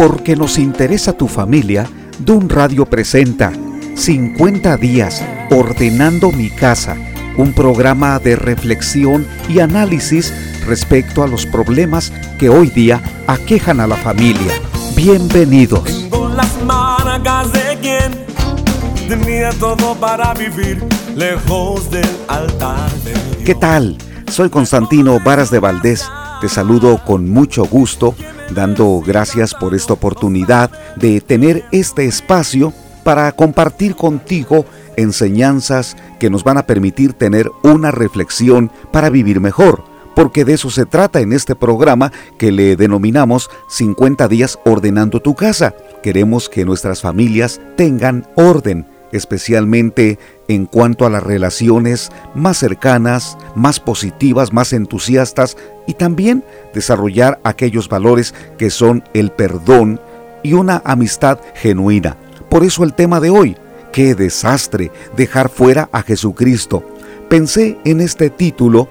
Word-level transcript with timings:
Porque 0.00 0.34
nos 0.34 0.56
interesa 0.56 1.12
tu 1.12 1.28
familia, 1.28 1.86
Dun 2.20 2.48
Radio 2.48 2.86
presenta 2.86 3.52
50 3.96 4.78
días 4.78 5.22
ordenando 5.50 6.32
mi 6.32 6.48
casa, 6.48 6.96
un 7.36 7.52
programa 7.52 8.18
de 8.18 8.34
reflexión 8.34 9.26
y 9.46 9.58
análisis 9.58 10.32
respecto 10.66 11.22
a 11.22 11.26
los 11.26 11.44
problemas 11.44 12.14
que 12.38 12.48
hoy 12.48 12.70
día 12.70 13.02
aquejan 13.26 13.78
a 13.78 13.86
la 13.86 13.96
familia. 13.96 14.54
Bienvenidos. 14.96 15.84
Tengo 15.84 16.30
las 16.30 16.64
marcas 16.64 17.52
de 17.52 17.78
quien 17.82 19.06
tenía 19.06 19.50
todo 19.50 19.94
para 19.96 20.32
vivir 20.32 20.82
lejos 21.14 21.90
del 21.90 22.08
altar 22.26 22.90
de 23.04 23.12
Dios. 23.12 23.44
¿Qué 23.44 23.54
tal? 23.54 23.98
Soy 24.30 24.48
Constantino 24.48 25.20
Varas 25.20 25.50
de 25.50 25.58
Valdés. 25.58 26.10
Te 26.40 26.48
saludo 26.48 27.04
con 27.04 27.28
mucho 27.28 27.66
gusto, 27.66 28.14
dando 28.54 29.00
gracias 29.04 29.54
por 29.54 29.74
esta 29.74 29.92
oportunidad 29.94 30.70
de 30.96 31.20
tener 31.20 31.64
este 31.72 32.06
espacio 32.06 32.72
para 33.02 33.32
compartir 33.32 33.96
contigo 33.96 34.64
enseñanzas 34.96 35.96
que 36.18 36.30
nos 36.30 36.44
van 36.44 36.58
a 36.58 36.66
permitir 36.66 37.14
tener 37.14 37.50
una 37.62 37.90
reflexión 37.90 38.70
para 38.92 39.10
vivir 39.10 39.40
mejor, 39.40 39.84
porque 40.14 40.44
de 40.44 40.54
eso 40.54 40.70
se 40.70 40.86
trata 40.86 41.20
en 41.20 41.32
este 41.32 41.54
programa 41.54 42.12
que 42.38 42.52
le 42.52 42.76
denominamos 42.76 43.50
50 43.68 44.28
días 44.28 44.58
ordenando 44.64 45.20
tu 45.20 45.34
casa. 45.34 45.74
Queremos 46.02 46.48
que 46.48 46.64
nuestras 46.64 47.00
familias 47.00 47.60
tengan 47.76 48.26
orden, 48.34 48.86
especialmente 49.12 50.18
en 50.50 50.66
cuanto 50.66 51.06
a 51.06 51.10
las 51.10 51.22
relaciones 51.22 52.10
más 52.34 52.58
cercanas, 52.58 53.38
más 53.54 53.78
positivas, 53.78 54.52
más 54.52 54.72
entusiastas 54.72 55.56
y 55.86 55.94
también 55.94 56.44
desarrollar 56.74 57.38
aquellos 57.44 57.88
valores 57.88 58.34
que 58.58 58.68
son 58.68 59.04
el 59.14 59.30
perdón 59.30 60.00
y 60.42 60.54
una 60.54 60.82
amistad 60.84 61.38
genuina. 61.54 62.16
Por 62.48 62.64
eso 62.64 62.82
el 62.82 62.94
tema 62.94 63.20
de 63.20 63.30
hoy, 63.30 63.56
qué 63.92 64.16
desastre 64.16 64.90
dejar 65.16 65.50
fuera 65.50 65.88
a 65.92 66.02
Jesucristo. 66.02 66.84
Pensé 67.28 67.78
en 67.84 68.00
este 68.00 68.28
título 68.28 68.88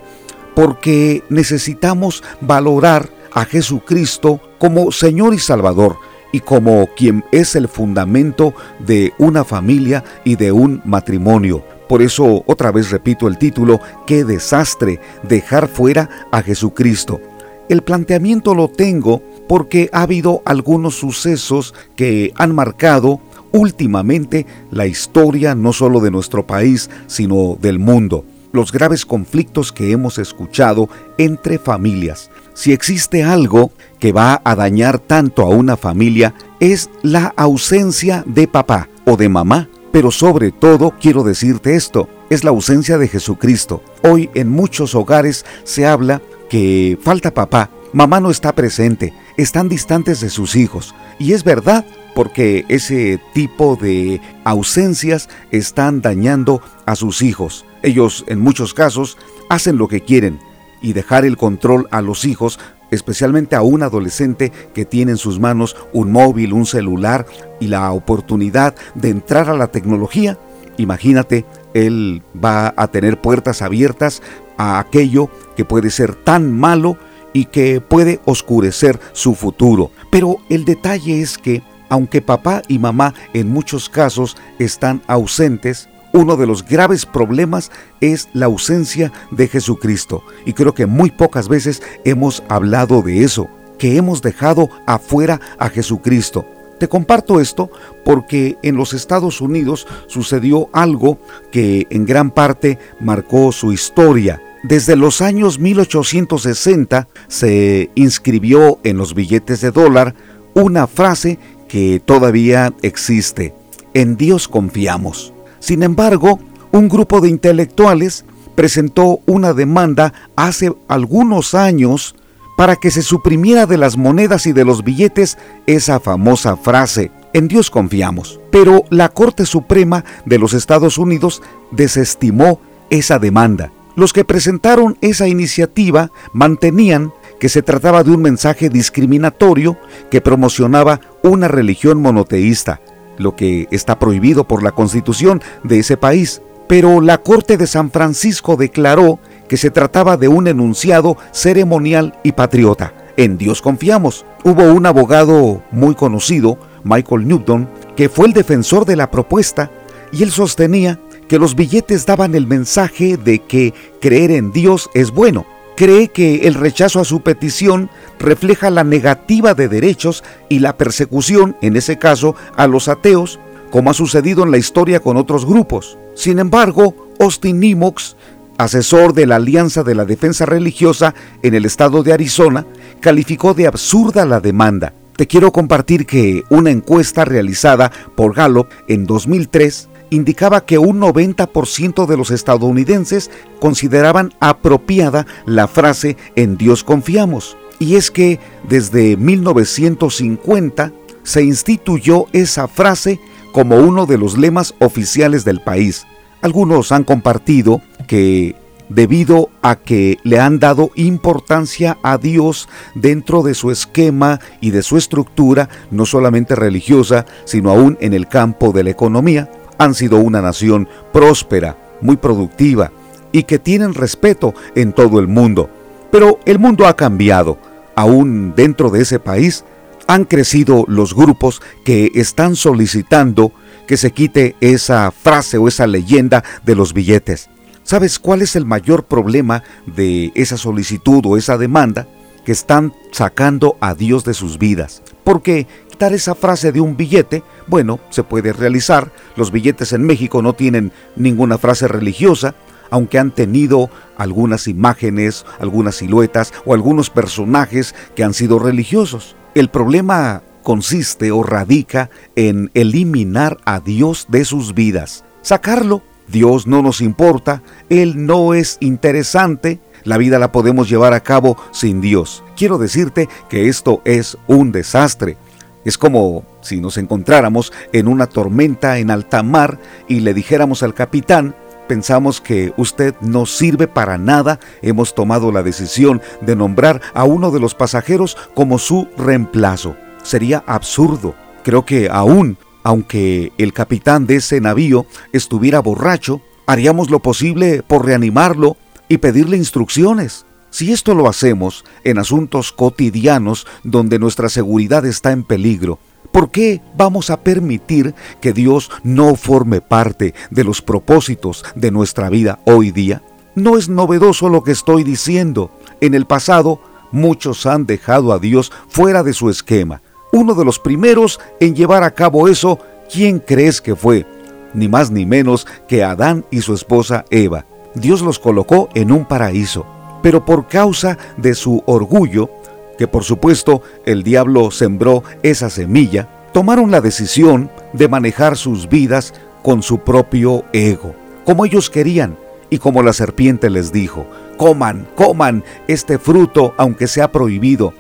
porque 0.56 1.26
necesitamos 1.28 2.24
valorar 2.40 3.10
a 3.34 3.44
Jesucristo 3.44 4.40
como 4.60 4.94
Señor 4.94 5.34
y 5.34 5.40
Salvador 5.40 5.98
y 6.32 6.42
como 6.42 6.88
quien 6.96 7.24
es 7.32 7.56
el 7.56 7.68
fundamento 7.68 8.54
de 8.80 9.14
una 9.18 9.44
familia 9.44 10.04
y 10.24 10.36
de 10.36 10.52
un 10.52 10.82
matrimonio. 10.86 11.64
Por 11.88 12.02
eso 12.02 12.44
otra 12.46 12.72
vez 12.72 12.92
repito 12.92 13.28
el 13.28 13.38
título, 13.38 13.80
qué 14.06 14.24
desastre 14.24 15.00
dejar 15.24 15.68
fuera 15.68 16.28
a 16.32 16.42
Jesucristo. 16.42 17.20
El 17.68 17.82
planteamiento 17.84 18.56
lo 18.56 18.68
tengo 18.68 19.22
porque 19.48 19.90
ha 19.92 20.04
habido 20.04 20.42
algunos 20.46 20.96
sucesos 20.96 21.74
que 21.96 22.32
han 22.36 22.54
marcado 22.54 23.20
últimamente 23.52 24.46
la 24.72 24.88
historia 24.88 25.56
no 25.56 25.74
solo 25.74 26.00
de 26.00 26.12
nuestro 26.12 26.46
país, 26.46 26.90
sino 27.08 27.58
del 27.60 27.80
mundo. 27.80 28.26
Los 28.52 28.72
graves 28.72 29.06
conflictos 29.06 29.72
que 29.72 29.92
hemos 29.92 30.18
escuchado 30.18 30.90
entre 31.18 31.60
familias. 31.60 32.32
Si 32.54 32.74
existe 32.74 33.24
algo 33.24 33.72
que 34.00 34.12
va 34.12 34.42
a 34.44 34.56
dañar 34.56 35.00
tanto 35.00 35.44
a 35.44 35.50
una 35.50 35.78
familia 35.78 36.34
es 36.60 36.90
la 37.04 37.34
ausencia 37.38 38.24
de 38.26 38.48
papá 38.48 38.90
o 39.06 39.18
de 39.18 39.30
mamá. 39.30 39.70
Pero 39.92 40.12
sobre 40.12 40.52
todo 40.52 40.94
quiero 41.00 41.24
decirte 41.24 41.76
esto, 41.76 42.08
es 42.30 42.44
la 42.44 42.52
ausencia 42.52 42.98
de 42.98 43.08
Jesucristo. 43.08 43.82
Hoy 44.04 44.30
en 44.36 44.50
muchos 44.50 44.94
hogares 44.94 45.46
se 45.64 45.88
habla 45.88 46.22
que 46.50 46.98
falta 47.02 47.34
papá, 47.34 47.70
mamá 47.92 48.20
no 48.20 48.30
está 48.30 48.54
presente, 48.54 49.14
están 49.38 49.68
distantes 49.68 50.22
de 50.22 50.30
sus 50.30 50.56
hijos. 50.56 50.94
Y 51.18 51.34
es 51.34 51.44
verdad, 51.44 51.86
porque 52.14 52.66
ese 52.70 53.20
tipo 53.34 53.78
de 53.82 54.22
ausencias 54.44 55.30
están 55.52 56.02
dañando 56.02 56.62
a 56.86 56.96
sus 56.96 57.22
hijos. 57.22 57.66
Ellos 57.82 58.26
en 58.28 58.40
muchos 58.40 58.74
casos 58.74 59.18
hacen 59.50 59.78
lo 59.78 59.88
que 59.88 60.02
quieren 60.02 60.40
y 60.82 60.94
dejar 60.94 61.26
el 61.26 61.38
control 61.38 61.88
a 61.92 62.02
los 62.02 62.26
hijos 62.26 62.60
especialmente 62.92 63.56
a 63.56 63.62
un 63.62 63.84
adolescente 63.84 64.52
que 64.74 64.86
tiene 64.86 65.12
en 65.12 65.18
sus 65.18 65.40
manos 65.40 65.76
un 65.94 66.12
móvil, 66.12 66.54
un 66.54 66.66
celular 66.66 67.26
y 67.60 67.68
la 67.68 67.92
oportunidad 67.92 68.76
de 68.96 69.10
entrar 69.10 69.50
a 69.50 69.58
la 69.58 69.68
tecnología, 69.68 70.38
imagínate, 70.78 71.46
él 71.74 72.24
va 72.44 72.74
a 72.76 72.88
tener 72.88 73.22
puertas 73.22 73.62
abiertas 73.62 74.22
a 74.58 74.80
aquello 74.80 75.30
que 75.56 75.66
puede 75.66 75.90
ser 75.90 76.16
tan 76.16 76.52
malo 76.58 76.98
y 77.32 77.46
que 77.46 77.80
puede 77.80 78.20
oscurecer 78.26 79.00
su 79.14 79.36
futuro. 79.36 79.92
Pero 80.10 80.38
el 80.50 80.66
detalle 80.66 81.22
es 81.22 81.38
que, 81.38 81.62
aunque 81.90 82.22
papá 82.22 82.64
y 82.68 82.80
mamá 82.80 83.14
en 83.34 83.50
muchos 83.50 83.88
casos 83.88 84.36
están 84.58 85.02
ausentes, 85.08 85.90
uno 86.14 86.38
de 86.38 86.48
los 86.48 86.66
graves 86.66 87.06
problemas 87.06 87.72
es 88.02 88.30
la 88.34 88.48
ausencia 88.48 89.12
de 89.32 89.48
Jesucristo. 89.48 90.24
Y 90.46 90.54
creo 90.54 90.74
que 90.74 90.86
muy 90.86 91.12
pocas 91.12 91.48
veces 91.48 91.82
hemos 92.06 92.44
hablado 92.50 93.02
de 93.02 93.24
eso, 93.24 93.50
que 93.78 93.98
hemos 93.98 94.22
dejado 94.22 94.70
afuera 94.86 95.40
a 95.58 95.70
Jesucristo. 95.70 96.46
Te 96.80 96.88
comparto 96.88 97.42
esto 97.42 97.70
porque 98.06 98.58
en 98.64 98.76
los 98.78 98.94
Estados 98.94 99.42
Unidos 99.42 99.86
sucedió 100.08 100.70
algo 100.72 101.20
que 101.52 101.88
en 101.90 102.06
gran 102.06 102.32
parte 102.32 102.80
marcó 103.02 103.52
su 103.52 103.74
historia. 103.74 104.42
Desde 104.64 104.96
los 104.96 105.22
años 105.22 105.60
1860 105.60 107.08
se 107.28 107.90
inscribió 107.96 108.80
en 108.84 108.98
los 108.98 109.14
billetes 109.14 109.62
de 109.62 109.72
dólar 109.72 110.16
una 110.54 110.88
frase 110.88 111.38
que 111.68 112.02
todavía 112.04 112.74
existe. 112.82 113.54
En 113.94 114.16
Dios 114.16 114.48
confiamos. 114.48 115.34
Sin 115.60 115.84
embargo, 115.84 116.40
un 116.72 116.90
grupo 116.90 117.22
de 117.22 117.30
intelectuales 117.30 118.26
presentó 118.56 119.20
una 119.26 119.54
demanda 119.54 120.14
hace 120.36 120.74
algunos 120.88 121.54
años 121.54 122.16
para 122.58 122.76
que 122.76 122.92
se 122.92 123.02
suprimiera 123.02 123.66
de 123.66 123.78
las 123.78 123.96
monedas 123.96 124.46
y 124.46 124.52
de 124.52 124.66
los 124.66 124.84
billetes 124.84 125.38
esa 125.66 126.02
famosa 126.02 126.58
frase, 126.58 127.10
en 127.34 127.48
Dios 127.48 127.70
confiamos. 127.70 128.40
Pero 128.52 128.84
la 128.90 129.10
Corte 129.10 129.46
Suprema 129.46 130.04
de 130.26 130.40
los 130.40 130.54
Estados 130.54 130.98
Unidos 130.98 131.42
desestimó 131.72 132.60
esa 132.90 133.18
demanda. 133.18 133.72
Los 133.96 134.14
que 134.14 134.26
presentaron 134.26 134.98
esa 135.02 135.28
iniciativa 135.28 136.12
mantenían 136.34 137.14
que 137.40 137.50
se 137.50 137.62
trataba 137.62 138.04
de 138.04 138.12
un 138.12 138.22
mensaje 138.22 138.70
discriminatorio 138.70 139.78
que 140.12 140.22
promocionaba 140.22 141.00
una 141.24 141.48
religión 141.48 142.02
monoteísta, 142.02 142.82
lo 143.20 143.36
que 143.36 143.68
está 143.70 144.00
prohibido 144.00 144.46
por 144.46 144.64
la 144.64 144.72
constitución 144.72 145.44
de 145.64 145.78
ese 145.78 145.98
país. 145.98 146.42
Pero 146.68 147.02
la 147.02 147.20
Corte 147.20 147.58
de 147.58 147.68
San 147.68 147.92
Francisco 147.92 148.56
declaró 148.56 149.20
que 149.48 149.58
se 149.58 149.70
trataba 149.70 150.18
de 150.18 150.28
un 150.28 150.48
enunciado 150.48 151.18
ceremonial 151.32 152.18
y 152.24 152.32
patriota. 152.32 152.94
En 153.18 153.38
Dios 153.38 153.62
confiamos. 153.62 154.26
Hubo 154.44 154.64
un 154.74 154.86
abogado 154.86 155.62
muy 155.72 155.94
conocido, 155.94 156.58
Michael 156.84 157.28
Newton, 157.28 157.70
que 157.96 158.10
fue 158.10 158.28
el 158.28 158.34
defensor 158.34 158.86
de 158.86 158.96
la 158.96 159.12
propuesta 159.12 159.70
y 160.12 160.24
él 160.24 160.32
sostenía 160.32 161.00
que 161.28 161.38
los 161.38 161.56
billetes 161.56 162.06
daban 162.06 162.34
el 162.34 162.48
mensaje 162.48 163.18
de 163.18 163.40
que 163.40 163.74
creer 164.02 164.32
en 164.32 164.52
Dios 164.52 164.90
es 164.96 165.12
bueno 165.12 165.46
cree 165.80 166.10
que 166.10 166.46
el 166.46 166.56
rechazo 166.56 167.00
a 167.00 167.06
su 167.06 167.22
petición 167.22 167.90
refleja 168.20 168.70
la 168.70 168.84
negativa 168.84 169.54
de 169.54 169.70
derechos 169.70 170.26
y 170.50 170.60
la 170.60 170.76
persecución, 170.76 171.56
en 171.62 171.78
ese 171.78 171.98
caso, 171.98 172.36
a 172.58 172.68
los 172.68 172.90
ateos, 172.90 173.40
como 173.72 173.90
ha 173.90 173.94
sucedido 173.94 174.44
en 174.44 174.52
la 174.52 174.58
historia 174.58 175.00
con 175.00 175.16
otros 175.16 175.46
grupos. 175.46 175.98
Sin 176.16 176.40
embargo, 176.40 177.08
Austin 177.22 177.62
Nimox, 177.62 178.18
asesor 178.58 179.14
de 179.14 179.26
la 179.26 179.38
Alianza 179.38 179.84
de 179.84 179.96
la 179.96 180.04
Defensa 180.04 180.46
Religiosa 180.46 181.16
en 181.44 181.56
el 181.56 181.64
estado 181.64 182.04
de 182.04 182.12
Arizona, 182.12 182.66
calificó 183.00 183.54
de 183.54 183.68
absurda 183.68 184.26
la 184.26 184.42
demanda. 184.42 184.92
Te 185.16 185.28
quiero 185.28 185.54
compartir 185.54 186.06
que 186.06 186.44
una 186.50 186.72
encuesta 186.72 187.24
realizada 187.24 187.90
por 188.18 188.36
Gallup 188.36 188.68
en 188.90 189.06
2003 189.06 189.88
indicaba 190.10 190.66
que 190.66 190.78
un 190.78 191.00
90% 191.00 192.06
de 192.06 192.18
los 192.18 192.32
estadounidenses 192.32 193.30
consideraban 193.60 194.34
apropiada 194.40 195.26
la 195.46 195.68
frase 195.68 196.18
en 196.36 196.58
Dios 196.58 196.84
confiamos. 196.84 197.58
Y 197.80 197.96
es 197.96 198.12
que 198.12 198.40
desde 198.68 199.16
1950 199.18 200.92
se 201.24 201.44
instituyó 201.44 202.26
esa 202.34 202.68
frase 202.68 203.20
como 203.52 203.78
uno 203.78 204.06
de 204.06 204.18
los 204.18 204.38
lemas 204.38 204.74
oficiales 204.80 205.46
del 205.46 205.62
país. 205.62 206.06
Algunos 206.42 206.92
han 206.92 207.04
compartido 207.04 207.82
que 208.08 208.56
debido 208.90 209.50
a 209.62 209.76
que 209.76 210.18
le 210.24 210.40
han 210.40 210.60
dado 210.60 210.92
importancia 210.96 211.98
a 212.04 212.18
Dios 212.18 212.68
dentro 212.96 213.44
de 213.44 213.54
su 213.54 213.72
esquema 213.72 214.40
y 214.62 214.72
de 214.72 214.84
su 214.84 214.98
estructura, 214.98 215.70
no 215.92 216.06
solamente 216.06 216.56
religiosa, 216.56 217.26
sino 217.46 217.70
aún 217.70 217.98
en 218.02 218.14
el 218.14 218.28
campo 218.28 218.72
de 218.72 218.84
la 218.84 218.90
economía, 218.90 219.50
han 219.80 219.96
sido 219.96 220.20
una 220.20 220.42
nación 220.42 220.88
próspera, 221.12 221.76
muy 222.02 222.18
productiva 222.18 222.92
y 223.32 223.44
que 223.44 223.58
tienen 223.58 223.96
respeto 223.96 224.54
en 224.76 224.94
todo 224.94 225.20
el 225.20 225.28
mundo. 225.28 225.70
Pero 226.12 226.40
el 226.46 226.60
mundo 226.60 226.86
ha 226.86 226.96
cambiado. 226.96 227.58
Aún 227.96 228.54
dentro 228.56 228.90
de 228.90 229.02
ese 229.02 229.20
país 229.20 229.66
han 230.08 230.26
crecido 230.26 230.86
los 230.88 231.14
grupos 231.16 231.62
que 231.84 232.12
están 232.16 232.56
solicitando 232.56 233.52
que 233.88 233.98
se 233.98 234.12
quite 234.12 234.56
esa 234.60 235.12
frase 235.12 235.58
o 235.58 235.68
esa 235.68 235.88
leyenda 235.88 236.44
de 236.64 236.76
los 236.76 236.94
billetes. 236.94 237.50
¿Sabes 237.84 238.20
cuál 238.20 238.42
es 238.42 238.56
el 238.56 238.66
mayor 238.66 239.06
problema 239.06 239.64
de 239.86 240.32
esa 240.36 240.58
solicitud 240.58 241.26
o 241.26 241.38
esa 241.38 241.58
demanda? 241.58 242.08
Que 242.46 242.52
están 242.52 242.94
sacando 243.12 243.78
a 243.82 243.96
Dios 243.96 244.24
de 244.24 244.34
sus 244.34 244.60
vidas. 244.60 245.02
Porque 245.24 245.68
esa 246.08 246.36
frase 246.36 246.72
de 246.72 246.82
un 246.82 246.98
billete, 246.98 247.44
bueno, 247.68 248.00
se 248.10 248.24
puede 248.24 248.54
realizar. 248.54 249.12
Los 249.36 249.52
billetes 249.52 249.94
en 249.94 250.04
México 250.04 250.42
no 250.42 250.54
tienen 250.54 250.92
ninguna 251.16 251.58
frase 251.58 251.88
religiosa, 251.88 252.56
aunque 252.90 253.20
han 253.20 253.32
tenido 253.32 253.90
algunas 254.18 254.68
imágenes, 254.68 255.46
algunas 255.60 255.96
siluetas 255.96 256.54
o 256.66 256.74
algunos 256.74 257.10
personajes 257.10 257.94
que 258.16 258.24
han 258.24 258.34
sido 258.34 258.58
religiosos. 258.60 259.36
El 259.54 259.70
problema 259.70 260.42
consiste 260.64 261.32
o 261.32 261.44
radica 261.44 262.10
en 262.36 262.72
eliminar 262.74 263.58
a 263.66 263.80
Dios 263.80 264.28
de 264.30 264.46
sus 264.46 264.74
vidas, 264.74 265.26
sacarlo. 265.42 266.04
Dios 266.28 266.68
no 266.68 266.84
nos 266.84 267.02
importa, 267.02 267.64
Él 267.90 268.28
no 268.28 268.54
es 268.54 268.78
interesante, 268.82 269.80
la 270.04 270.18
vida 270.18 270.38
la 270.38 270.52
podemos 270.52 270.88
llevar 270.88 271.14
a 271.14 271.22
cabo 271.22 271.58
sin 271.72 272.02
Dios. 272.02 272.44
Quiero 272.56 272.78
decirte 272.78 273.28
que 273.50 273.68
esto 273.68 274.04
es 274.06 274.38
un 274.48 274.72
desastre. 274.72 275.38
Es 275.86 275.98
como 275.98 276.44
si 276.62 276.82
nos 276.82 276.98
encontráramos 276.98 277.72
en 277.94 278.08
una 278.08 278.28
tormenta 278.28 278.98
en 279.00 279.12
alta 279.12 279.44
mar 279.44 279.80
y 280.08 280.20
le 280.20 280.34
dijéramos 280.34 280.84
al 280.84 280.94
capitán, 280.94 281.56
pensamos 281.88 282.42
que 282.42 282.74
usted 282.78 283.16
no 283.22 283.46
sirve 283.46 283.88
para 283.88 284.18
nada, 284.18 284.60
hemos 284.82 285.16
tomado 285.16 285.52
la 285.52 285.64
decisión 285.64 286.22
de 286.42 286.56
nombrar 286.56 287.02
a 287.14 287.24
uno 287.24 287.52
de 287.52 287.60
los 287.60 287.76
pasajeros 287.76 288.38
como 288.54 288.78
su 288.78 289.08
reemplazo 289.18 289.96
sería 290.24 290.64
absurdo. 290.68 291.36
Creo 291.64 291.86
que 291.86 292.10
aún, 292.10 292.58
aunque 292.84 293.52
el 293.58 293.74
capitán 293.74 294.26
de 294.26 294.38
ese 294.38 294.62
navío 294.62 295.06
estuviera 295.34 295.80
borracho, 295.80 296.42
haríamos 296.66 297.10
lo 297.10 297.20
posible 297.20 297.84
por 297.84 298.06
reanimarlo 298.06 298.78
y 299.08 299.18
pedirle 299.18 299.58
instrucciones. 299.58 300.46
Si 300.70 300.92
esto 300.92 301.14
lo 301.16 301.28
hacemos 301.28 301.84
en 302.04 302.20
asuntos 302.20 302.72
cotidianos 302.72 303.66
donde 303.84 304.20
nuestra 304.20 304.50
seguridad 304.50 305.06
está 305.06 305.32
en 305.32 305.44
peligro, 305.44 306.00
¿por 306.32 306.52
qué 306.52 306.82
vamos 306.96 307.30
a 307.30 307.42
permitir 307.42 308.14
que 308.42 308.54
Dios 308.54 308.92
no 309.04 309.36
forme 309.36 309.82
parte 309.82 310.34
de 310.52 310.64
los 310.64 310.82
propósitos 310.82 311.66
de 311.76 311.92
nuestra 311.92 312.30
vida 312.30 312.60
hoy 312.66 312.92
día? 312.92 313.24
No 313.56 313.78
es 313.78 313.90
novedoso 313.90 314.50
lo 314.50 314.64
que 314.64 314.72
estoy 314.72 315.04
diciendo. 315.04 315.72
En 316.02 316.14
el 316.14 316.26
pasado, 316.26 316.82
muchos 317.12 317.66
han 317.66 317.86
dejado 317.86 318.32
a 318.32 318.40
Dios 318.40 318.72
fuera 318.90 319.24
de 319.24 319.34
su 319.34 319.50
esquema 319.50 320.02
uno 320.32 320.54
de 320.54 320.66
los 320.66 320.80
primeros 320.80 321.40
en 321.60 321.76
llevar 321.76 322.04
a 322.04 322.12
cabo 322.12 322.48
eso, 322.48 322.80
¿quién 323.12 323.40
crees 323.40 323.82
que 323.82 323.96
fue? 323.96 324.26
Ni 324.74 324.88
más 324.88 325.12
ni 325.12 325.26
menos 325.26 325.66
que 325.88 326.04
Adán 326.04 326.46
y 326.52 326.62
su 326.62 326.74
esposa 326.74 327.26
Eva. 327.32 327.66
Dios 327.96 328.22
los 328.22 328.38
colocó 328.38 328.90
en 328.94 329.12
un 329.12 329.26
paraíso, 329.26 329.86
pero 330.22 330.46
por 330.46 330.68
causa 330.68 331.18
de 331.38 331.56
su 331.56 331.84
orgullo, 331.86 332.50
que 332.98 333.08
por 333.08 333.24
supuesto 333.24 333.82
el 334.06 334.24
diablo 334.24 334.72
sembró 334.72 335.24
esa 335.44 335.70
semilla, 335.70 336.28
tomaron 336.54 336.92
la 336.92 337.02
decisión 337.02 337.72
de 337.94 338.08
manejar 338.08 338.58
sus 338.58 338.90
vidas 338.90 339.34
con 339.64 339.84
su 339.84 340.00
propio 340.00 340.64
ego, 340.74 341.16
como 341.46 341.66
ellos 341.66 341.90
querían 341.90 342.38
y 342.70 342.78
como 342.78 343.04
la 343.04 343.14
serpiente 343.14 343.70
les 343.70 343.92
dijo, 343.92 344.26
coman, 344.58 345.08
coman 345.16 345.64
este 345.88 346.20
fruto 346.20 346.74
aunque 346.78 347.08
sea 347.08 347.32
prohibido, 347.32 347.94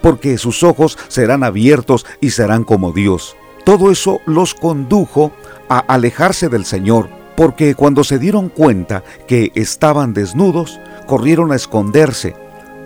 porque 0.00 0.38
sus 0.38 0.62
ojos 0.62 0.98
serán 1.08 1.44
abiertos 1.44 2.06
y 2.20 2.30
serán 2.30 2.64
como 2.64 2.92
Dios. 2.92 3.36
Todo 3.64 3.90
eso 3.90 4.20
los 4.26 4.54
condujo 4.54 5.32
a 5.68 5.78
alejarse 5.78 6.48
del 6.48 6.64
Señor, 6.64 7.08
porque 7.36 7.74
cuando 7.74 8.04
se 8.04 8.18
dieron 8.18 8.48
cuenta 8.48 9.04
que 9.26 9.52
estaban 9.54 10.12
desnudos, 10.12 10.80
corrieron 11.06 11.52
a 11.52 11.56
esconderse 11.56 12.34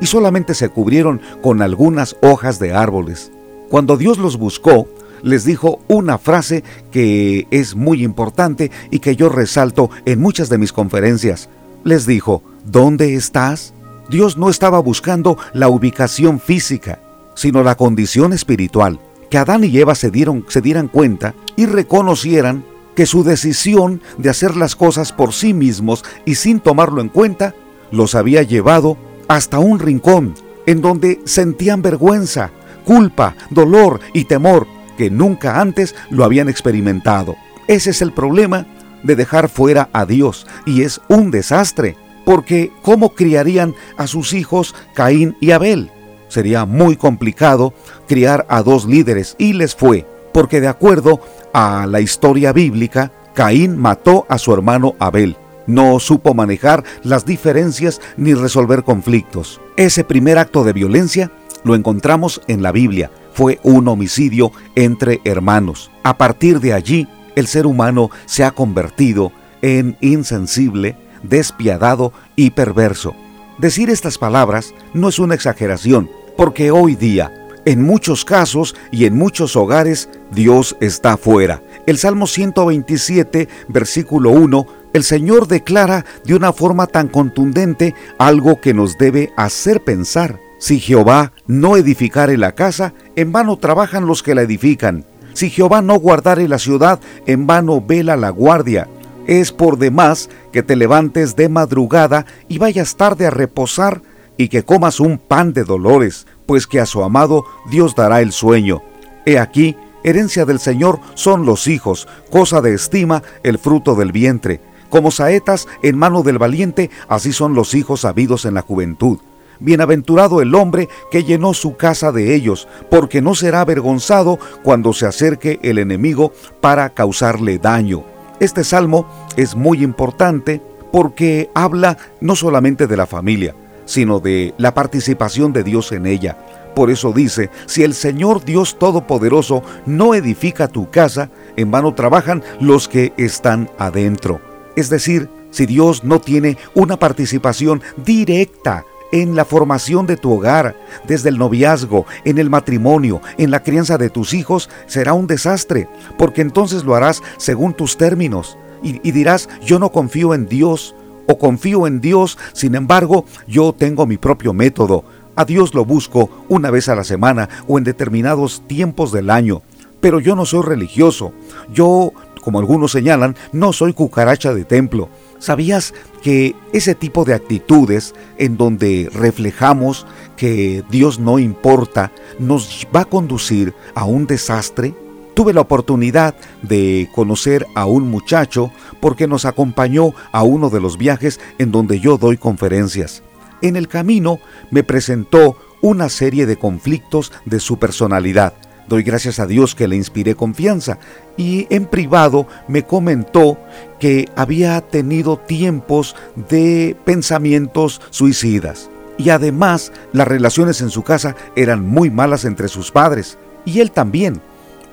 y 0.01 0.07
solamente 0.07 0.55
se 0.55 0.69
cubrieron 0.69 1.21
con 1.43 1.63
algunas 1.63 2.17
hojas 2.23 2.59
de 2.59 2.73
árboles. 2.73 3.31
Cuando 3.69 3.97
Dios 3.97 4.19
los 4.19 4.37
buscó, 4.37 4.89
les 5.23 5.45
dijo 5.45 5.81
una 5.89 6.19
frase 6.19 6.63
que 6.91 7.47
es 7.51 7.75
muy 7.75 8.05
importante 8.05 8.71
y 8.91 8.99
que 8.99 9.17
yo 9.17 9.29
resalto 9.29 9.91
en 10.05 10.21
muchas 10.21 10.49
de 10.49 10.59
mis 10.59 10.73
conferencias. 10.73 11.49
Les 11.83 12.07
dijo, 12.07 12.43
¿dónde 12.65 13.15
estás? 13.15 13.73
Dios 14.11 14.37
no 14.37 14.51
estaba 14.51 14.79
buscando 14.81 15.39
la 15.55 15.69
ubicación 15.69 16.41
física, 16.41 17.01
sino 17.35 17.63
la 17.63 17.75
condición 17.75 18.35
espiritual, 18.35 19.01
que 19.31 19.39
Adán 19.39 19.65
y 19.65 19.79
Eva 19.79 19.95
se, 19.95 20.11
dieron, 20.11 20.45
se 20.49 20.61
dieran 20.61 20.89
cuenta 20.89 21.35
y 21.57 21.67
reconocieran 21.67 22.65
que 22.95 23.07
su 23.07 23.25
decisión 23.25 24.03
de 24.19 24.31
hacer 24.31 24.57
las 24.57 24.77
cosas 24.77 25.13
por 25.13 25.33
sí 25.33 25.55
mismos 25.55 26.05
y 26.25 26.37
sin 26.37 26.61
tomarlo 26.61 27.01
en 27.01 27.09
cuenta 27.09 27.55
los 27.91 28.15
había 28.15 28.43
llevado 28.43 28.97
hasta 29.29 29.59
un 29.59 29.79
rincón 29.79 30.35
en 30.67 30.81
donde 30.81 31.21
sentían 31.25 31.83
vergüenza, 31.83 32.51
culpa, 32.85 33.37
dolor 33.51 34.01
y 34.13 34.25
temor 34.25 34.67
que 34.97 35.11
nunca 35.11 35.61
antes 35.61 35.95
lo 36.11 36.25
habían 36.25 36.49
experimentado. 36.49 37.37
Ese 37.67 37.91
es 37.91 38.03
el 38.03 38.13
problema 38.13 38.67
de 39.03 39.17
dejar 39.17 39.49
fuera 39.49 39.89
a 39.93 40.07
Dios 40.07 40.47
y 40.67 40.83
es 40.83 41.01
un 41.09 41.31
desastre, 41.31 41.97
porque 42.25 42.73
¿cómo 42.83 43.15
criarían 43.15 43.75
a 43.97 44.07
sus 44.07 44.33
hijos 44.33 44.75
Caín 44.95 45.37
y 45.41 45.51
Abel? 45.51 45.91
sería 46.35 46.65
muy 46.65 46.97
complicado 46.97 47.73
criar 48.09 48.45
a 48.49 48.63
dos 48.63 48.87
líderes 48.87 49.37
y 49.39 49.53
les 49.53 49.75
fue, 49.75 50.05
porque 50.33 50.61
de 50.61 50.67
acuerdo 50.67 51.21
a 51.53 51.87
la 51.87 52.01
historia 52.01 52.53
bíblica, 52.53 53.13
Caín 53.35 53.79
mató 53.79 54.27
a 54.29 54.39
su 54.39 54.53
hermano 54.53 54.95
Abel. 54.99 55.37
No 55.67 55.99
supo 55.99 56.35
manejar 56.35 56.85
las 57.03 57.25
diferencias 57.25 58.01
ni 58.17 58.35
resolver 58.35 58.83
conflictos. 58.85 59.61
Ese 59.77 60.05
primer 60.05 60.39
acto 60.39 60.65
de 60.65 60.73
violencia 60.73 61.31
lo 61.65 61.75
encontramos 61.75 62.43
en 62.47 62.63
la 62.63 62.73
Biblia. 62.73 63.11
Fue 63.33 63.59
un 63.63 63.89
homicidio 63.89 64.53
entre 64.75 65.21
hermanos. 65.25 65.91
A 66.03 66.17
partir 66.17 66.61
de 66.61 66.73
allí, 66.73 67.09
el 67.35 67.47
ser 67.47 67.67
humano 67.67 68.11
se 68.27 68.45
ha 68.45 68.51
convertido 68.51 69.33
en 69.63 69.97
insensible, 70.01 70.97
despiadado 71.23 72.13
y 72.37 72.51
perverso. 72.51 73.15
Decir 73.59 73.89
estas 73.89 74.19
palabras 74.19 74.75
no 74.93 75.09
es 75.09 75.19
una 75.19 75.35
exageración, 75.35 76.11
porque 76.37 76.71
hoy 76.71 76.97
día, 76.97 77.33
en 77.65 77.83
muchos 77.83 78.25
casos 78.25 78.75
y 78.91 79.07
en 79.07 79.17
muchos 79.17 79.57
hogares, 79.57 80.11
Dios 80.33 80.77
está 80.81 81.17
fuera. 81.17 81.63
El 81.87 81.97
Salmo 81.97 82.27
127, 82.27 83.49
versículo 83.69 84.31
1, 84.31 84.67
el 84.95 85.03
Señor 85.03 85.49
declara 85.49 86.07
de 86.25 86.35
una 86.35 86.53
forma 86.53 86.87
tan 86.87 87.09
contundente 87.09 87.95
algo 88.17 88.61
que 88.61 88.73
nos 88.73 88.97
debe 88.97 89.33
hacer 89.37 89.83
pensar. 89.83 90.41
Si 90.59 90.79
Jehová 90.79 91.33
no 91.49 91.77
edificare 91.77 92.39
la 92.39 92.53
casa, 92.53 92.95
en 93.17 93.33
vano 93.33 93.59
trabajan 93.59 94.07
los 94.07 94.23
que 94.23 94.37
la 94.37 94.43
edifican. 94.43 95.05
Si 95.35 95.51
Jehová 95.51 95.83
no 95.83 95.97
guardare 95.97 96.47
la 96.47 96.61
ciudad, 96.61 97.01
en 97.27 97.47
vano 97.47 97.83
vela 97.85 98.17
la 98.17 98.31
guardia. 98.31 98.89
Es 99.27 99.51
por 99.51 99.79
demás 99.79 100.31
que 100.53 100.63
te 100.63 100.77
levantes 100.77 101.35
de 101.35 101.49
madrugada 101.49 102.25
y 102.49 102.59
vayas 102.59 102.97
tarde 102.97 103.27
a 103.27 103.31
reposar 103.31 104.01
y 104.37 104.47
que 104.47 104.63
comas 104.63 105.01
un 105.01 105.19
pan 105.19 105.53
de 105.53 105.65
dolores, 105.65 106.29
pues 106.47 106.69
que 106.69 106.79
a 106.79 106.87
su 106.87 107.03
amado 107.03 107.45
Dios 107.69 107.97
dará 107.97 108.21
el 108.21 108.31
sueño. 108.31 108.81
He 109.27 109.41
aquí, 109.41 109.77
herencia 110.05 110.45
del 110.45 110.61
Señor 110.61 111.01
son 111.15 111.47
los 111.47 111.67
hijos, 111.67 112.07
cosa 112.31 112.61
de 112.61 112.75
estima 112.75 113.25
el 113.43 113.59
fruto 113.59 113.97
del 113.97 114.13
vientre. 114.13 114.61
Como 114.95 115.11
saetas 115.11 115.67
en 115.83 115.99
mano 115.99 116.23
del 116.23 116.39
valiente, 116.39 116.89
así 117.09 117.33
son 117.33 117.53
los 117.55 117.75
hijos 117.75 118.05
habidos 118.05 118.45
en 118.45 118.55
la 118.55 118.63
juventud. 118.63 119.19
Bienaventurado 119.59 120.41
el 120.41 120.55
hombre 120.55 120.89
que 121.11 121.25
llenó 121.25 121.53
su 121.53 121.77
casa 121.77 122.13
de 122.13 122.33
ellos, 122.33 122.69
porque 122.93 123.21
no 123.21 123.35
será 123.35 123.63
avergonzado 123.63 124.39
cuando 124.63 124.93
se 124.93 125.07
acerque 125.07 125.59
el 125.65 125.79
enemigo 125.79 126.33
para 126.61 126.91
causarle 126.91 127.59
daño. 127.59 128.05
Este 128.39 128.63
salmo 128.63 129.09
es 129.37 129.57
muy 129.57 129.83
importante 129.83 130.63
porque 130.93 131.51
habla 131.57 131.99
no 132.21 132.37
solamente 132.37 132.87
de 132.87 132.97
la 132.97 133.07
familia, 133.07 133.57
sino 133.87 134.21
de 134.21 134.55
la 134.59 134.75
participación 134.75 135.53
de 135.53 135.65
Dios 135.65 135.91
en 135.91 136.07
ella. 136.07 136.39
Por 136.77 136.93
eso 136.93 137.13
dice, 137.13 137.51
si 137.67 137.83
el 137.83 137.95
Señor 137.95 138.45
Dios 138.45 138.79
Todopoderoso 138.79 139.65
no 139.87 140.15
edifica 140.15 140.69
tu 140.69 140.89
casa, 140.89 141.31
en 141.57 141.73
vano 141.73 141.95
trabajan 141.95 142.45
los 142.61 142.87
que 142.87 143.13
están 143.17 143.69
adentro. 143.77 144.54
Es 144.77 144.91
decir, 144.91 145.29
si 145.51 145.67
Dios 145.67 146.05
no 146.05 146.21
tiene 146.21 146.59
una 146.75 146.99
participación 146.99 147.83
directa 148.05 148.85
en 149.13 149.37
la 149.37 149.45
formación 149.45 150.07
de 150.07 150.17
tu 150.17 150.33
hogar, 150.33 150.77
desde 151.07 151.29
el 151.29 151.39
noviazgo, 151.39 152.05
en 152.25 152.39
el 152.39 152.51
matrimonio, 152.51 153.21
en 153.39 153.53
la 153.53 153.63
crianza 153.63 153.97
de 153.97 154.11
tus 154.11 154.35
hijos, 154.35 154.69
será 154.87 155.13
un 155.13 155.29
desastre, 155.29 155.89
porque 156.19 156.41
entonces 156.41 156.83
lo 156.83 156.97
harás 156.97 157.23
según 157.37 157.75
tus 157.75 157.97
términos. 157.97 158.59
Y, 158.83 159.13
dirás, 159.13 159.49
yo 159.65 159.79
no 159.79 159.93
confío 159.93 160.35
en 160.35 160.47
Dios, 160.47 160.95
o 161.27 161.39
confío 161.39 161.87
en 161.87 162.01
Dios, 162.01 162.37
sin 162.53 162.75
embargo, 162.75 163.25
yo 163.47 163.73
tengo 163.73 164.05
mi 164.05 164.19
propio 164.19 164.53
método. 164.53 165.05
A 165.37 165.45
Dios 165.45 165.75
lo 165.75 165.85
busco 165.85 166.29
una 166.49 166.71
vez 166.71 166.89
a 166.89 166.95
la 166.95 167.05
semana 167.05 167.49
o 167.67 167.79
en 167.79 167.85
determinados 167.85 168.63
tiempos 168.67 169.11
del 169.11 169.31
año. 169.31 169.63
Pero 170.01 170.21
yo 170.21 170.37
no 170.37 170.45
soy 170.45 170.63
religioso. 170.63 171.33
Yo, 171.73 172.13
como 172.45 172.59
algunos 172.59 172.93
señalan, 172.93 173.37
no 173.53 173.73
soy 173.73 173.95
cucaracha 173.95 174.53
de 174.53 174.65
templo. 174.65 175.09
¿Sabías 175.39 175.95
que 176.23 176.55
ese 176.73 176.95
tipo 176.95 177.25
de 177.25 177.35
actitudes 177.35 178.15
en 178.37 178.57
donde 178.57 179.11
reflejamos 179.13 180.07
que 180.37 180.85
Dios 180.91 181.19
no 181.19 181.39
importa 181.39 182.13
nos 182.39 182.87
va 182.95 183.01
a 183.01 183.05
conducir 183.07 183.75
a 183.95 184.05
un 184.05 184.27
desastre? 184.27 184.95
Tuve 185.33 185.55
la 185.55 185.63
oportunidad 185.63 186.37
de 186.63 187.09
conocer 187.15 187.67
a 187.75 187.87
un 187.87 188.09
muchacho 188.09 188.71
porque 189.01 189.27
nos 189.27 189.47
acompañó 189.47 190.13
a 190.31 190.43
uno 190.43 190.71
de 190.71 190.81
los 190.81 190.99
viajes 190.99 191.41
en 191.59 191.73
donde 191.73 191.99
yo 191.99 192.19
doy 192.19 192.37
conferencias. 192.37 193.23
En 193.63 193.77
el 193.77 193.89
camino 193.89 194.39
me 194.71 194.85
presentó 194.85 195.57
una 195.81 196.09
serie 196.09 196.47
de 196.47 196.57
conflictos 196.57 197.33
de 197.47 197.59
su 197.59 197.79
personalidad. 197.79 198.55
Doy 198.89 199.03
gracias 199.03 199.41
a 199.41 199.47
Dios 199.47 199.75
que 199.75 199.89
le 199.89 199.97
inspiré 199.97 200.35
confianza 200.35 200.99
y 201.37 201.67
en 201.71 201.87
privado 201.87 202.47
me 202.69 202.83
comentó 202.85 203.59
que 203.99 204.29
había 204.37 204.81
tenido 204.83 205.39
tiempos 205.39 206.15
de 206.51 206.97
pensamientos 207.05 208.01
suicidas. 208.11 208.91
Y 209.17 209.31
además 209.31 209.93
las 210.13 210.29
relaciones 210.29 210.81
en 210.81 210.91
su 210.91 211.03
casa 211.03 211.35
eran 211.57 211.87
muy 211.87 212.11
malas 212.11 212.45
entre 212.45 212.69
sus 212.69 212.91
padres. 212.91 213.39
Y 213.65 213.81
él 213.81 213.91
también. 213.91 214.41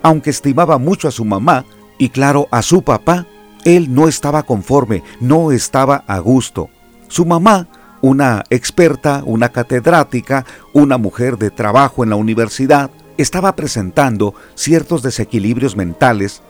Aunque 0.04 0.32
estimaba 0.32 0.78
mucho 0.80 1.08
a 1.08 1.12
su 1.12 1.26
mamá 1.26 1.66
y 2.00 2.10
claro 2.10 2.48
a 2.50 2.64
su 2.64 2.82
papá, 2.82 3.28
él 3.66 3.94
no 3.94 4.08
estaba 4.08 4.44
conforme, 4.44 5.04
no 5.20 5.52
estaba 5.52 6.04
a 6.08 6.18
gusto. 6.18 6.70
Su 7.08 7.26
mamá 7.26 7.68
una 8.02 8.44
experta, 8.50 9.24
una 9.26 9.50
catedrática, 9.50 10.46
una 10.74 10.98
mujer 10.98 11.38
de 11.38 11.52
trabajo 11.52 12.04
en 12.04 12.10
la 12.10 12.16
universidad, 12.16 12.90
estaba 13.18 13.56
presentando 13.56 14.34
ciertos 14.56 15.02
desequilibrios 15.04 15.76
mentales 15.76 16.42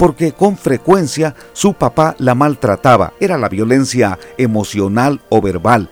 porque 0.00 0.32
con 0.32 0.56
frecuencia 0.56 1.34
su 1.52 1.74
papá 1.74 2.16
la 2.18 2.34
maltrataba, 2.34 3.12
era 3.20 3.36
la 3.36 3.50
violencia 3.50 4.18
emocional 4.38 5.20
o 5.28 5.42
verbal, 5.42 5.90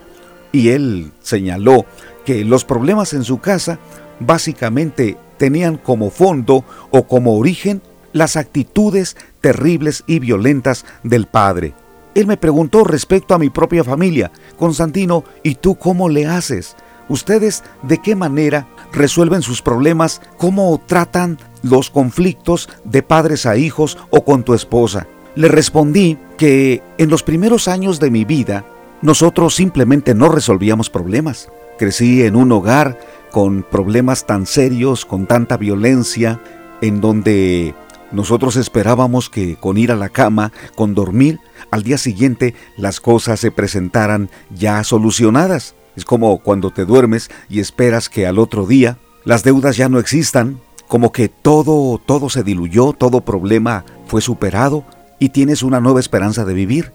y 0.50 0.70
él 0.70 1.12
señaló 1.20 1.84
que 2.24 2.42
los 2.42 2.64
problemas 2.64 3.12
en 3.12 3.22
su 3.22 3.38
casa 3.38 3.78
básicamente 4.18 5.18
tenían 5.36 5.76
como 5.76 6.10
fondo 6.10 6.64
o 6.90 7.06
como 7.06 7.36
origen 7.36 7.82
las 8.14 8.36
actitudes 8.36 9.14
terribles 9.42 10.04
y 10.06 10.20
violentas 10.20 10.86
del 11.02 11.26
padre. 11.26 11.74
Él 12.14 12.26
me 12.26 12.38
preguntó 12.38 12.84
respecto 12.84 13.34
a 13.34 13.38
mi 13.38 13.50
propia 13.50 13.84
familia, 13.84 14.32
Constantino, 14.58 15.22
¿y 15.42 15.56
tú 15.56 15.76
cómo 15.76 16.08
le 16.08 16.26
haces? 16.26 16.76
¿Ustedes 17.08 17.64
de 17.82 17.98
qué 17.98 18.14
manera 18.14 18.68
resuelven 18.92 19.42
sus 19.42 19.62
problemas? 19.62 20.20
¿Cómo 20.36 20.80
tratan 20.86 21.38
los 21.62 21.90
conflictos 21.90 22.68
de 22.84 23.02
padres 23.02 23.46
a 23.46 23.56
hijos 23.56 23.98
o 24.10 24.24
con 24.24 24.44
tu 24.44 24.54
esposa? 24.54 25.06
Le 25.34 25.48
respondí 25.48 26.18
que 26.36 26.82
en 26.98 27.10
los 27.10 27.22
primeros 27.22 27.68
años 27.68 28.00
de 28.00 28.10
mi 28.10 28.24
vida 28.24 28.64
nosotros 29.02 29.54
simplemente 29.54 30.14
no 30.14 30.28
resolvíamos 30.28 30.90
problemas. 30.90 31.48
Crecí 31.78 32.22
en 32.22 32.36
un 32.36 32.50
hogar 32.52 32.98
con 33.30 33.62
problemas 33.62 34.26
tan 34.26 34.46
serios, 34.46 35.04
con 35.04 35.26
tanta 35.26 35.56
violencia, 35.56 36.40
en 36.80 37.00
donde 37.00 37.74
nosotros 38.10 38.56
esperábamos 38.56 39.30
que 39.30 39.56
con 39.56 39.78
ir 39.78 39.92
a 39.92 39.96
la 39.96 40.08
cama, 40.08 40.52
con 40.74 40.94
dormir, 40.94 41.40
al 41.70 41.82
día 41.82 41.98
siguiente 41.98 42.54
las 42.76 43.00
cosas 43.00 43.38
se 43.40 43.50
presentaran 43.50 44.30
ya 44.50 44.82
solucionadas. 44.82 45.74
Es 45.98 46.04
como 46.04 46.38
cuando 46.38 46.70
te 46.70 46.84
duermes 46.84 47.28
y 47.48 47.58
esperas 47.58 48.08
que 48.08 48.28
al 48.28 48.38
otro 48.38 48.66
día 48.66 48.98
las 49.24 49.42
deudas 49.42 49.76
ya 49.76 49.88
no 49.88 49.98
existan, 49.98 50.60
como 50.86 51.10
que 51.10 51.28
todo, 51.28 51.98
todo 51.98 52.30
se 52.30 52.44
diluyó, 52.44 52.92
todo 52.92 53.22
problema 53.22 53.84
fue 54.06 54.20
superado 54.20 54.84
y 55.18 55.30
tienes 55.30 55.64
una 55.64 55.80
nueva 55.80 55.98
esperanza 55.98 56.44
de 56.44 56.54
vivir. 56.54 56.92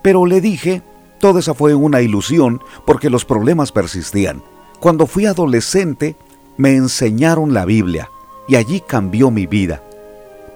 Pero 0.00 0.24
le 0.24 0.40
dije, 0.40 0.80
toda 1.20 1.40
esa 1.40 1.52
fue 1.52 1.74
una 1.74 2.00
ilusión 2.00 2.62
porque 2.86 3.10
los 3.10 3.26
problemas 3.26 3.72
persistían. 3.72 4.42
Cuando 4.80 5.06
fui 5.06 5.26
adolescente, 5.26 6.16
me 6.56 6.76
enseñaron 6.76 7.52
la 7.52 7.66
Biblia 7.66 8.08
y 8.48 8.56
allí 8.56 8.80
cambió 8.80 9.30
mi 9.30 9.46
vida 9.46 9.82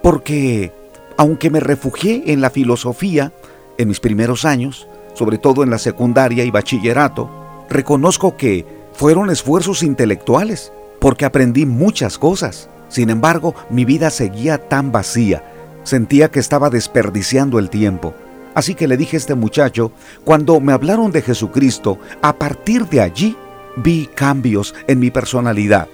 porque 0.01 0.73
aunque 1.17 1.51
me 1.51 1.59
refugié 1.59 2.23
en 2.33 2.41
la 2.41 2.49
filosofía 2.49 3.31
en 3.77 3.89
mis 3.89 3.99
primeros 3.99 4.43
años, 4.43 4.87
sobre 5.13 5.37
todo 5.37 5.61
en 5.61 5.69
la 5.69 5.77
secundaria 5.77 6.43
y 6.43 6.49
bachillerato, 6.49 7.40
reconozco 7.71 8.37
que 8.37 8.65
fueron 8.93 9.29
esfuerzos 9.29 9.83
intelectuales, 9.83 10.71
porque 10.99 11.25
aprendí 11.25 11.65
muchas 11.65 12.17
cosas. 12.17 12.69
Sin 12.87 13.09
embargo, 13.09 13.55
mi 13.69 13.85
vida 13.85 14.09
seguía 14.09 14.69
tan 14.69 14.91
vacía, 14.91 15.43
sentía 15.83 16.29
que 16.29 16.39
estaba 16.39 16.69
desperdiciando 16.69 17.57
el 17.57 17.69
tiempo. 17.69 18.13
Así 18.53 18.75
que 18.75 18.87
le 18.87 18.97
dije 18.97 19.15
a 19.15 19.19
este 19.19 19.35
muchacho, 19.35 19.91
cuando 20.25 20.59
me 20.59 20.73
hablaron 20.73 21.11
de 21.11 21.21
Jesucristo, 21.21 21.99
a 22.21 22.33
partir 22.33 22.85
de 22.87 23.01
allí 23.01 23.35
vi 23.77 24.07
cambios 24.13 24.75
en 24.87 24.99
mi 24.99 25.09
personalidad. 25.09 25.87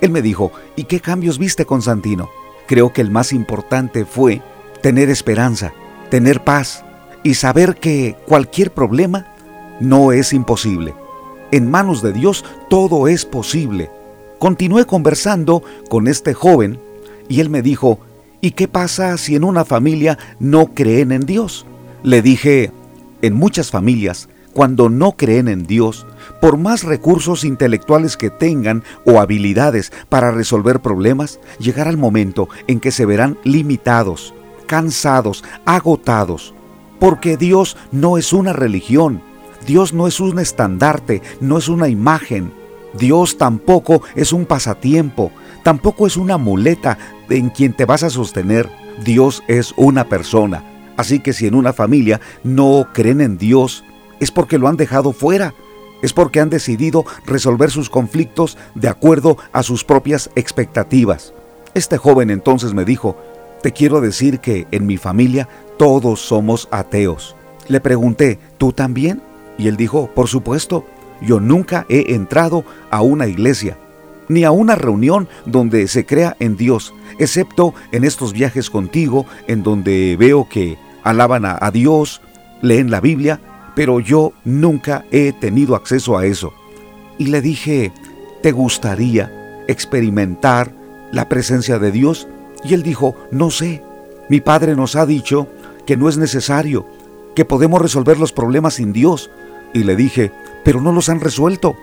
Él 0.00 0.10
me 0.10 0.22
dijo, 0.22 0.52
¿y 0.76 0.84
qué 0.84 1.00
cambios 1.00 1.38
viste, 1.38 1.64
Constantino? 1.64 2.28
Creo 2.66 2.92
que 2.92 3.00
el 3.00 3.10
más 3.10 3.32
importante 3.32 4.04
fue 4.04 4.42
tener 4.82 5.08
esperanza, 5.10 5.72
tener 6.10 6.42
paz 6.42 6.84
y 7.22 7.34
saber 7.34 7.76
que 7.76 8.16
cualquier 8.26 8.72
problema 8.72 9.26
no 9.78 10.12
es 10.12 10.32
imposible. 10.32 10.94
En 11.52 11.70
manos 11.70 12.02
de 12.02 12.12
Dios 12.12 12.44
todo 12.68 13.08
es 13.08 13.24
posible. 13.24 13.90
Continué 14.38 14.84
conversando 14.86 15.62
con 15.88 16.06
este 16.06 16.32
joven 16.32 16.78
y 17.28 17.40
él 17.40 17.50
me 17.50 17.62
dijo, 17.62 17.98
¿y 18.40 18.52
qué 18.52 18.68
pasa 18.68 19.16
si 19.18 19.34
en 19.34 19.44
una 19.44 19.64
familia 19.64 20.18
no 20.38 20.74
creen 20.74 21.12
en 21.12 21.22
Dios? 21.26 21.66
Le 22.02 22.22
dije, 22.22 22.72
en 23.20 23.34
muchas 23.34 23.70
familias, 23.70 24.28
cuando 24.52 24.88
no 24.88 25.12
creen 25.12 25.48
en 25.48 25.64
Dios, 25.66 26.06
por 26.40 26.56
más 26.56 26.84
recursos 26.84 27.44
intelectuales 27.44 28.16
que 28.16 28.30
tengan 28.30 28.82
o 29.04 29.20
habilidades 29.20 29.92
para 30.08 30.30
resolver 30.30 30.80
problemas, 30.80 31.40
llegará 31.58 31.90
el 31.90 31.98
momento 31.98 32.48
en 32.66 32.80
que 32.80 32.90
se 32.90 33.06
verán 33.06 33.38
limitados, 33.44 34.34
cansados, 34.66 35.44
agotados. 35.64 36.54
Porque 36.98 37.36
Dios 37.36 37.76
no 37.92 38.18
es 38.18 38.32
una 38.32 38.52
religión, 38.52 39.22
Dios 39.66 39.92
no 39.92 40.06
es 40.06 40.20
un 40.20 40.38
estandarte, 40.38 41.22
no 41.40 41.58
es 41.58 41.68
una 41.68 41.88
imagen, 41.88 42.52
Dios 42.94 43.38
tampoco 43.38 44.02
es 44.14 44.32
un 44.32 44.46
pasatiempo, 44.46 45.30
tampoco 45.62 46.06
es 46.06 46.16
una 46.16 46.38
muleta 46.38 46.98
en 47.28 47.50
quien 47.50 47.72
te 47.72 47.84
vas 47.84 48.02
a 48.02 48.10
sostener. 48.10 48.68
Dios 49.04 49.42
es 49.48 49.72
una 49.76 50.08
persona. 50.08 50.64
Así 50.96 51.20
que 51.20 51.32
si 51.32 51.46
en 51.46 51.54
una 51.54 51.72
familia 51.72 52.20
no 52.42 52.88
creen 52.92 53.20
en 53.20 53.38
Dios, 53.38 53.84
es 54.18 54.30
porque 54.30 54.58
lo 54.58 54.68
han 54.68 54.76
dejado 54.76 55.12
fuera 55.12 55.54
es 56.02 56.12
porque 56.12 56.40
han 56.40 56.50
decidido 56.50 57.04
resolver 57.26 57.70
sus 57.70 57.90
conflictos 57.90 58.56
de 58.74 58.88
acuerdo 58.88 59.36
a 59.52 59.62
sus 59.62 59.84
propias 59.84 60.30
expectativas. 60.34 61.34
Este 61.74 61.98
joven 61.98 62.30
entonces 62.30 62.74
me 62.74 62.84
dijo, 62.84 63.16
te 63.62 63.72
quiero 63.72 64.00
decir 64.00 64.40
que 64.40 64.66
en 64.70 64.86
mi 64.86 64.96
familia 64.96 65.48
todos 65.78 66.20
somos 66.20 66.68
ateos. 66.70 67.36
Le 67.68 67.80
pregunté, 67.80 68.38
¿tú 68.58 68.72
también? 68.72 69.22
Y 69.60 69.68
él 69.68 69.76
dijo, 69.76 70.10
por 70.14 70.26
supuesto, 70.26 70.84
yo 71.20 71.38
nunca 71.38 71.86
he 71.88 72.14
entrado 72.14 72.64
a 72.90 73.02
una 73.02 73.26
iglesia, 73.26 73.78
ni 74.28 74.44
a 74.44 74.50
una 74.50 74.74
reunión 74.74 75.28
donde 75.46 75.86
se 75.86 76.06
crea 76.06 76.36
en 76.40 76.56
Dios, 76.56 76.94
excepto 77.18 77.74
en 77.92 78.04
estos 78.04 78.32
viajes 78.32 78.70
contigo, 78.70 79.26
en 79.46 79.62
donde 79.62 80.16
veo 80.18 80.48
que 80.48 80.78
alaban 81.02 81.44
a, 81.44 81.70
Dios, 81.70 82.22
leen 82.62 82.90
la 82.90 83.00
Biblia 83.00 83.40
pero 83.74 84.00
yo 84.00 84.32
nunca 84.44 85.04
he 85.10 85.32
tenido 85.32 85.74
acceso 85.74 86.18
a 86.18 86.26
eso. 86.26 86.52
Y 87.18 87.26
le 87.26 87.40
dije, 87.40 87.92
¿te 88.42 88.52
gustaría 88.52 89.64
experimentar 89.68 90.72
la 91.12 91.28
presencia 91.28 91.78
de 91.78 91.90
Dios? 91.90 92.28
Y 92.64 92.74
él 92.74 92.82
dijo, 92.82 93.16
no 93.30 93.50
sé, 93.50 93.82
mi 94.28 94.40
padre 94.40 94.76
nos 94.76 94.96
ha 94.96 95.06
dicho 95.06 95.48
que 95.86 95.96
no 95.96 96.08
es 96.08 96.18
necesario, 96.18 96.86
que 97.34 97.44
podemos 97.44 97.80
resolver 97.80 98.18
los 98.18 98.32
problemas 98.32 98.74
sin 98.74 98.92
Dios. 98.92 99.30
Y 99.72 99.84
le 99.84 99.96
dije, 99.96 100.32
pero 100.64 100.80
no 100.80 100.92
los 100.92 101.08
han 101.08 101.20
resuelto. 101.20 101.76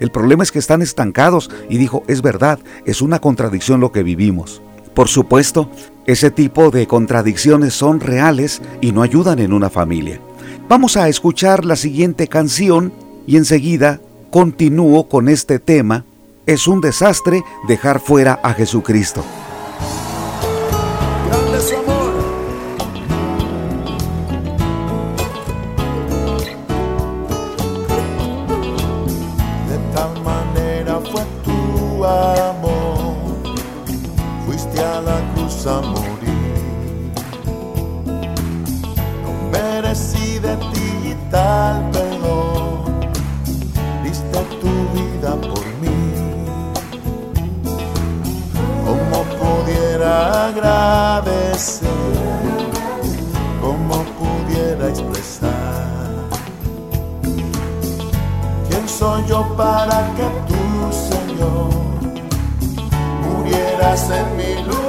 El 0.00 0.10
problema 0.10 0.42
es 0.42 0.52
que 0.52 0.58
están 0.58 0.82
estancados. 0.82 1.50
Y 1.68 1.78
dijo, 1.78 2.02
es 2.08 2.22
verdad, 2.22 2.58
es 2.86 3.02
una 3.02 3.20
contradicción 3.20 3.80
lo 3.80 3.92
que 3.92 4.02
vivimos. 4.02 4.62
Por 4.94 5.08
supuesto, 5.08 5.70
ese 6.06 6.30
tipo 6.30 6.70
de 6.70 6.86
contradicciones 6.86 7.74
son 7.74 8.00
reales 8.00 8.60
y 8.80 8.92
no 8.92 9.02
ayudan 9.02 9.38
en 9.38 9.52
una 9.52 9.70
familia. 9.70 10.20
Vamos 10.68 10.96
a 10.96 11.08
escuchar 11.08 11.64
la 11.64 11.76
siguiente 11.76 12.28
canción 12.28 12.92
y 13.26 13.36
enseguida 13.36 14.00
continúo 14.30 15.08
con 15.08 15.28
este 15.28 15.58
tema. 15.58 16.04
Es 16.46 16.66
un 16.66 16.80
desastre 16.80 17.42
dejar 17.68 18.00
fuera 18.00 18.40
a 18.42 18.54
Jesucristo. 18.54 19.24
Por 45.36 45.64
mí. 45.80 45.98
¿Cómo 48.84 49.24
pudiera 49.40 50.48
agradecer? 50.48 51.88
¿Cómo 53.60 54.04
pudiera 54.18 54.88
expresar? 54.88 55.70
soy 59.00 59.24
yo 59.26 59.46
para 59.56 60.14
que 60.14 60.26
tú, 60.46 60.62
Señor, 60.92 61.70
murieras 63.22 64.10
en 64.10 64.36
mi 64.36 64.62
lugar? 64.64 64.79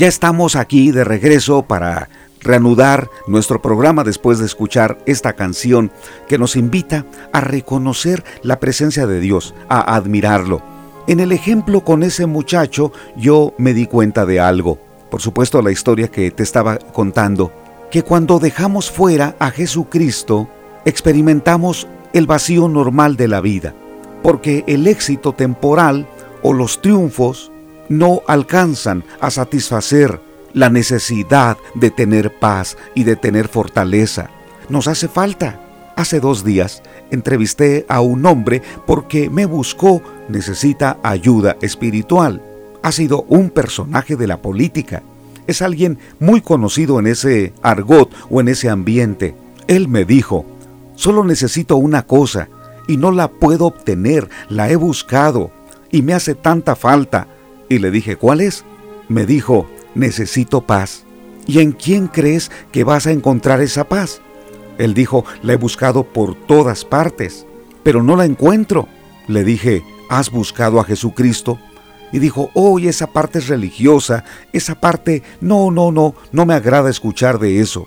Ya 0.00 0.08
estamos 0.08 0.56
aquí 0.56 0.92
de 0.92 1.04
regreso 1.04 1.60
para 1.60 2.08
reanudar 2.40 3.10
nuestro 3.26 3.60
programa 3.60 4.02
después 4.02 4.38
de 4.38 4.46
escuchar 4.46 4.96
esta 5.04 5.34
canción 5.34 5.92
que 6.26 6.38
nos 6.38 6.56
invita 6.56 7.04
a 7.34 7.42
reconocer 7.42 8.24
la 8.42 8.60
presencia 8.60 9.06
de 9.06 9.20
Dios, 9.20 9.54
a 9.68 9.94
admirarlo. 9.94 10.62
En 11.06 11.20
el 11.20 11.32
ejemplo 11.32 11.84
con 11.84 12.02
ese 12.02 12.24
muchacho 12.24 12.92
yo 13.14 13.52
me 13.58 13.74
di 13.74 13.84
cuenta 13.84 14.24
de 14.24 14.40
algo. 14.40 14.78
Por 15.10 15.20
supuesto 15.20 15.60
la 15.60 15.70
historia 15.70 16.08
que 16.08 16.30
te 16.30 16.44
estaba 16.44 16.78
contando, 16.78 17.52
que 17.90 18.02
cuando 18.02 18.38
dejamos 18.38 18.90
fuera 18.90 19.36
a 19.38 19.50
Jesucristo, 19.50 20.48
experimentamos 20.86 21.86
el 22.14 22.26
vacío 22.26 22.68
normal 22.68 23.18
de 23.18 23.28
la 23.28 23.42
vida, 23.42 23.74
porque 24.22 24.64
el 24.66 24.86
éxito 24.86 25.34
temporal 25.34 26.08
o 26.40 26.54
los 26.54 26.80
triunfos 26.80 27.49
no 27.90 28.22
alcanzan 28.26 29.04
a 29.20 29.30
satisfacer 29.30 30.20
la 30.54 30.70
necesidad 30.70 31.58
de 31.74 31.90
tener 31.90 32.38
paz 32.38 32.78
y 32.94 33.04
de 33.04 33.16
tener 33.16 33.48
fortaleza. 33.48 34.30
Nos 34.70 34.88
hace 34.88 35.08
falta. 35.08 35.60
Hace 35.96 36.20
dos 36.20 36.44
días 36.44 36.82
entrevisté 37.10 37.84
a 37.88 38.00
un 38.00 38.24
hombre 38.24 38.62
porque 38.86 39.28
me 39.28 39.44
buscó, 39.44 40.00
necesita 40.28 40.98
ayuda 41.02 41.58
espiritual. 41.60 42.40
Ha 42.82 42.92
sido 42.92 43.26
un 43.28 43.50
personaje 43.50 44.16
de 44.16 44.26
la 44.26 44.40
política. 44.40 45.02
Es 45.46 45.60
alguien 45.60 45.98
muy 46.20 46.40
conocido 46.40 47.00
en 47.00 47.08
ese 47.08 47.52
argot 47.60 48.10
o 48.30 48.40
en 48.40 48.48
ese 48.48 48.70
ambiente. 48.70 49.34
Él 49.66 49.88
me 49.88 50.04
dijo, 50.04 50.46
solo 50.94 51.24
necesito 51.24 51.76
una 51.76 52.06
cosa 52.06 52.48
y 52.86 52.96
no 52.96 53.10
la 53.10 53.28
puedo 53.28 53.66
obtener, 53.66 54.28
la 54.48 54.70
he 54.70 54.76
buscado 54.76 55.50
y 55.90 56.02
me 56.02 56.14
hace 56.14 56.34
tanta 56.34 56.76
falta 56.76 57.26
y 57.70 57.78
le 57.78 57.90
dije, 57.90 58.16
¿cuál 58.16 58.42
es? 58.42 58.64
Me 59.08 59.24
dijo, 59.24 59.70
necesito 59.94 60.60
paz. 60.60 61.04
¿Y 61.46 61.60
en 61.60 61.72
quién 61.72 62.08
crees 62.08 62.50
que 62.72 62.84
vas 62.84 63.06
a 63.06 63.12
encontrar 63.12 63.62
esa 63.62 63.84
paz? 63.84 64.20
Él 64.76 64.92
dijo, 64.92 65.24
la 65.42 65.54
he 65.54 65.56
buscado 65.56 66.02
por 66.02 66.34
todas 66.34 66.84
partes, 66.84 67.46
pero 67.82 68.02
no 68.02 68.16
la 68.16 68.24
encuentro. 68.24 68.88
Le 69.28 69.44
dije, 69.44 69.84
¿has 70.10 70.30
buscado 70.30 70.80
a 70.80 70.84
Jesucristo? 70.84 71.58
Y 72.12 72.18
dijo, 72.18 72.50
oh, 72.54 72.80
esa 72.80 73.06
parte 73.06 73.38
es 73.38 73.46
religiosa, 73.46 74.24
esa 74.52 74.80
parte, 74.80 75.22
no, 75.40 75.70
no, 75.70 75.92
no, 75.92 76.14
no 76.32 76.46
me 76.46 76.54
agrada 76.54 76.90
escuchar 76.90 77.38
de 77.38 77.60
eso. 77.60 77.86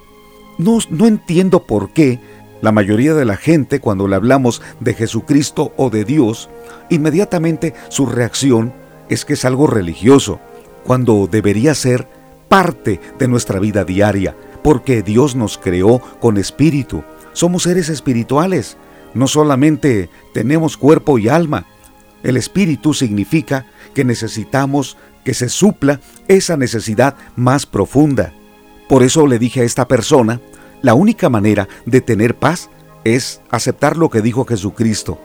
No, 0.57 0.79
no 0.89 1.07
entiendo 1.07 1.65
por 1.67 1.91
qué 1.91 2.19
La 2.61 2.71
mayoría 2.71 3.13
de 3.15 3.25
la 3.25 3.35
gente 3.35 3.81
cuando 3.81 4.07
le 4.07 4.15
hablamos 4.15 4.61
de 4.79 4.93
Jesucristo 4.93 5.73
o 5.75 5.89
de 5.89 6.05
Dios, 6.05 6.49
inmediatamente 6.89 7.73
su 7.89 8.05
reacción 8.05 8.71
es 9.09 9.25
que 9.25 9.33
es 9.33 9.45
algo 9.45 9.67
religioso, 9.67 10.39
cuando 10.83 11.27
debería 11.31 11.73
ser 11.75 12.07
parte 12.47 12.99
de 13.17 13.27
nuestra 13.27 13.59
vida 13.59 13.83
diaria, 13.83 14.35
porque 14.63 15.01
Dios 15.01 15.35
nos 15.35 15.57
creó 15.57 15.99
con 16.19 16.37
espíritu. 16.37 17.03
Somos 17.33 17.63
seres 17.63 17.89
espirituales, 17.89 18.77
no 19.13 19.27
solamente 19.27 20.09
tenemos 20.33 20.77
cuerpo 20.77 21.17
y 21.19 21.29
alma. 21.29 21.65
El 22.23 22.37
espíritu 22.37 22.93
significa 22.93 23.65
que 23.93 24.05
necesitamos 24.05 24.97
que 25.23 25.33
se 25.33 25.49
supla 25.49 25.99
esa 26.27 26.57
necesidad 26.57 27.15
más 27.35 27.65
profunda. 27.65 28.33
Por 28.87 29.03
eso 29.03 29.27
le 29.27 29.39
dije 29.39 29.61
a 29.61 29.65
esta 29.65 29.87
persona, 29.87 30.39
la 30.81 30.93
única 30.93 31.29
manera 31.29 31.67
de 31.85 32.01
tener 32.01 32.35
paz 32.35 32.69
es 33.03 33.41
aceptar 33.49 33.97
lo 33.97 34.09
que 34.09 34.21
dijo 34.21 34.45
Jesucristo. 34.45 35.19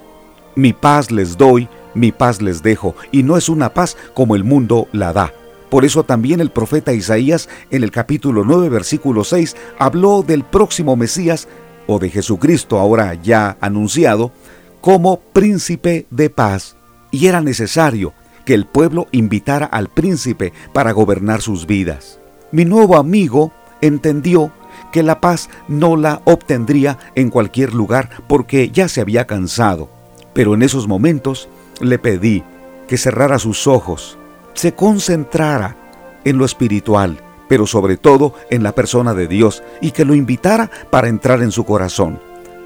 Mi 0.54 0.72
paz 0.72 1.10
les 1.10 1.36
doy, 1.36 1.68
mi 1.98 2.12
paz 2.12 2.40
les 2.40 2.62
dejo, 2.62 2.94
y 3.12 3.22
no 3.22 3.36
es 3.36 3.48
una 3.48 3.74
paz 3.74 3.96
como 4.14 4.36
el 4.36 4.44
mundo 4.44 4.88
la 4.92 5.12
da. 5.12 5.32
Por 5.70 5.84
eso 5.84 6.04
también 6.04 6.40
el 6.40 6.50
profeta 6.50 6.92
Isaías 6.92 7.48
en 7.70 7.84
el 7.84 7.90
capítulo 7.90 8.44
9 8.44 8.70
versículo 8.70 9.22
6 9.22 9.54
habló 9.78 10.22
del 10.22 10.44
próximo 10.44 10.96
Mesías 10.96 11.46
o 11.86 11.98
de 11.98 12.08
Jesucristo 12.08 12.78
ahora 12.78 13.14
ya 13.14 13.58
anunciado 13.60 14.32
como 14.80 15.20
príncipe 15.20 16.06
de 16.10 16.30
paz. 16.30 16.76
Y 17.10 17.26
era 17.26 17.40
necesario 17.40 18.14
que 18.46 18.54
el 18.54 18.64
pueblo 18.64 19.08
invitara 19.12 19.66
al 19.66 19.88
príncipe 19.88 20.52
para 20.72 20.92
gobernar 20.92 21.42
sus 21.42 21.66
vidas. 21.66 22.18
Mi 22.50 22.64
nuevo 22.64 22.96
amigo 22.96 23.52
entendió 23.82 24.52
que 24.90 25.02
la 25.02 25.20
paz 25.20 25.50
no 25.68 25.96
la 25.96 26.22
obtendría 26.24 26.98
en 27.14 27.28
cualquier 27.28 27.74
lugar 27.74 28.22
porque 28.26 28.70
ya 28.70 28.88
se 28.88 29.02
había 29.02 29.26
cansado. 29.26 29.90
Pero 30.32 30.54
en 30.54 30.62
esos 30.62 30.88
momentos 30.88 31.48
le 31.80 31.98
pedí 31.98 32.42
que 32.86 32.96
cerrara 32.96 33.38
sus 33.38 33.66
ojos, 33.66 34.18
se 34.54 34.74
concentrara 34.74 35.76
en 36.24 36.38
lo 36.38 36.44
espiritual, 36.44 37.20
pero 37.48 37.66
sobre 37.66 37.96
todo 37.96 38.34
en 38.50 38.62
la 38.62 38.72
persona 38.72 39.14
de 39.14 39.26
Dios 39.26 39.62
y 39.80 39.92
que 39.92 40.04
lo 40.04 40.14
invitara 40.14 40.70
para 40.90 41.08
entrar 41.08 41.42
en 41.42 41.52
su 41.52 41.64
corazón. 41.64 42.20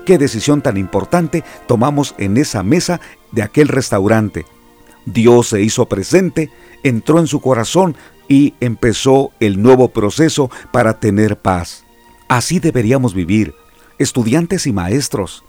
Qué 0.04 0.18
decisión 0.18 0.62
tan 0.62 0.76
importante 0.76 1.44
tomamos 1.66 2.14
en 2.18 2.36
esa 2.36 2.62
mesa 2.62 3.00
de 3.30 3.42
aquel 3.42 3.68
restaurante. 3.68 4.46
Dios 5.06 5.48
se 5.48 5.62
hizo 5.62 5.86
presente, 5.86 6.50
entró 6.82 7.18
en 7.18 7.26
su 7.26 7.40
corazón 7.40 7.96
y 8.28 8.54
empezó 8.60 9.30
el 9.40 9.62
nuevo 9.62 9.88
proceso 9.88 10.50
para 10.72 10.98
tener 10.98 11.38
paz. 11.38 11.84
Así 12.28 12.58
deberíamos 12.58 13.14
vivir, 13.14 13.54
estudiantes 13.98 14.66
y 14.66 14.72
maestros, 14.72 15.44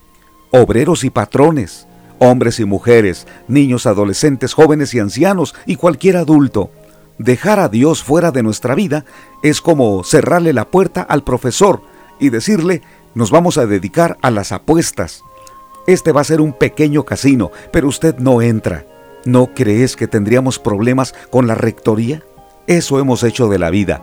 obreros 0.51 1.03
y 1.03 1.09
patrones, 1.09 1.87
hombres 2.23 2.59
y 2.59 2.65
mujeres, 2.65 3.27
niños, 3.47 3.85
adolescentes, 3.85 4.53
jóvenes 4.53 4.93
y 4.93 4.99
ancianos 4.99 5.55
y 5.65 5.75
cualquier 5.75 6.17
adulto. 6.17 6.71
Dejar 7.17 7.59
a 7.59 7.69
Dios 7.69 8.03
fuera 8.03 8.31
de 8.31 8.43
nuestra 8.43 8.75
vida 8.75 9.05
es 9.43 9.61
como 9.61 10.03
cerrarle 10.03 10.53
la 10.53 10.69
puerta 10.69 11.01
al 11.01 11.23
profesor 11.23 11.81
y 12.19 12.29
decirle, 12.29 12.81
nos 13.13 13.29
vamos 13.29 13.57
a 13.57 13.65
dedicar 13.65 14.17
a 14.21 14.31
las 14.31 14.51
apuestas. 14.51 15.23
Este 15.85 16.11
va 16.11 16.21
a 16.21 16.25
ser 16.25 16.41
un 16.41 16.53
pequeño 16.53 17.03
casino, 17.03 17.51
pero 17.71 17.87
usted 17.87 18.17
no 18.17 18.41
entra. 18.41 18.85
¿No 19.25 19.53
crees 19.53 19.95
que 19.95 20.07
tendríamos 20.07 20.59
problemas 20.59 21.13
con 21.29 21.45
la 21.45 21.55
rectoría? 21.55 22.23
Eso 22.67 22.99
hemos 22.99 23.23
hecho 23.23 23.49
de 23.49 23.59
la 23.59 23.69
vida. 23.69 24.01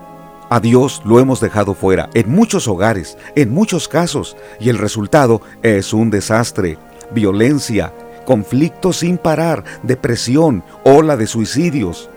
A 0.51 0.61
Dios 0.61 1.03
lo 1.05 1.21
hemos 1.21 1.41
dejado 1.41 1.75
fuera 1.75 2.11
en 2.15 2.31
muchos 2.31 2.69
hogares, 2.69 3.17
en 3.37 3.51
muchos 3.51 3.89
casos, 3.89 4.37
y 4.59 4.69
el 4.69 4.79
resultado 4.79 5.41
es 5.63 5.93
un 5.93 6.11
desastre, 6.11 6.77
violencia, 7.13 7.93
conflictos 8.25 8.99
sin 8.99 9.19
parar, 9.19 9.65
depresión, 9.83 10.65
ola 10.85 11.17
de 11.17 11.27
suicidios. 11.27 12.11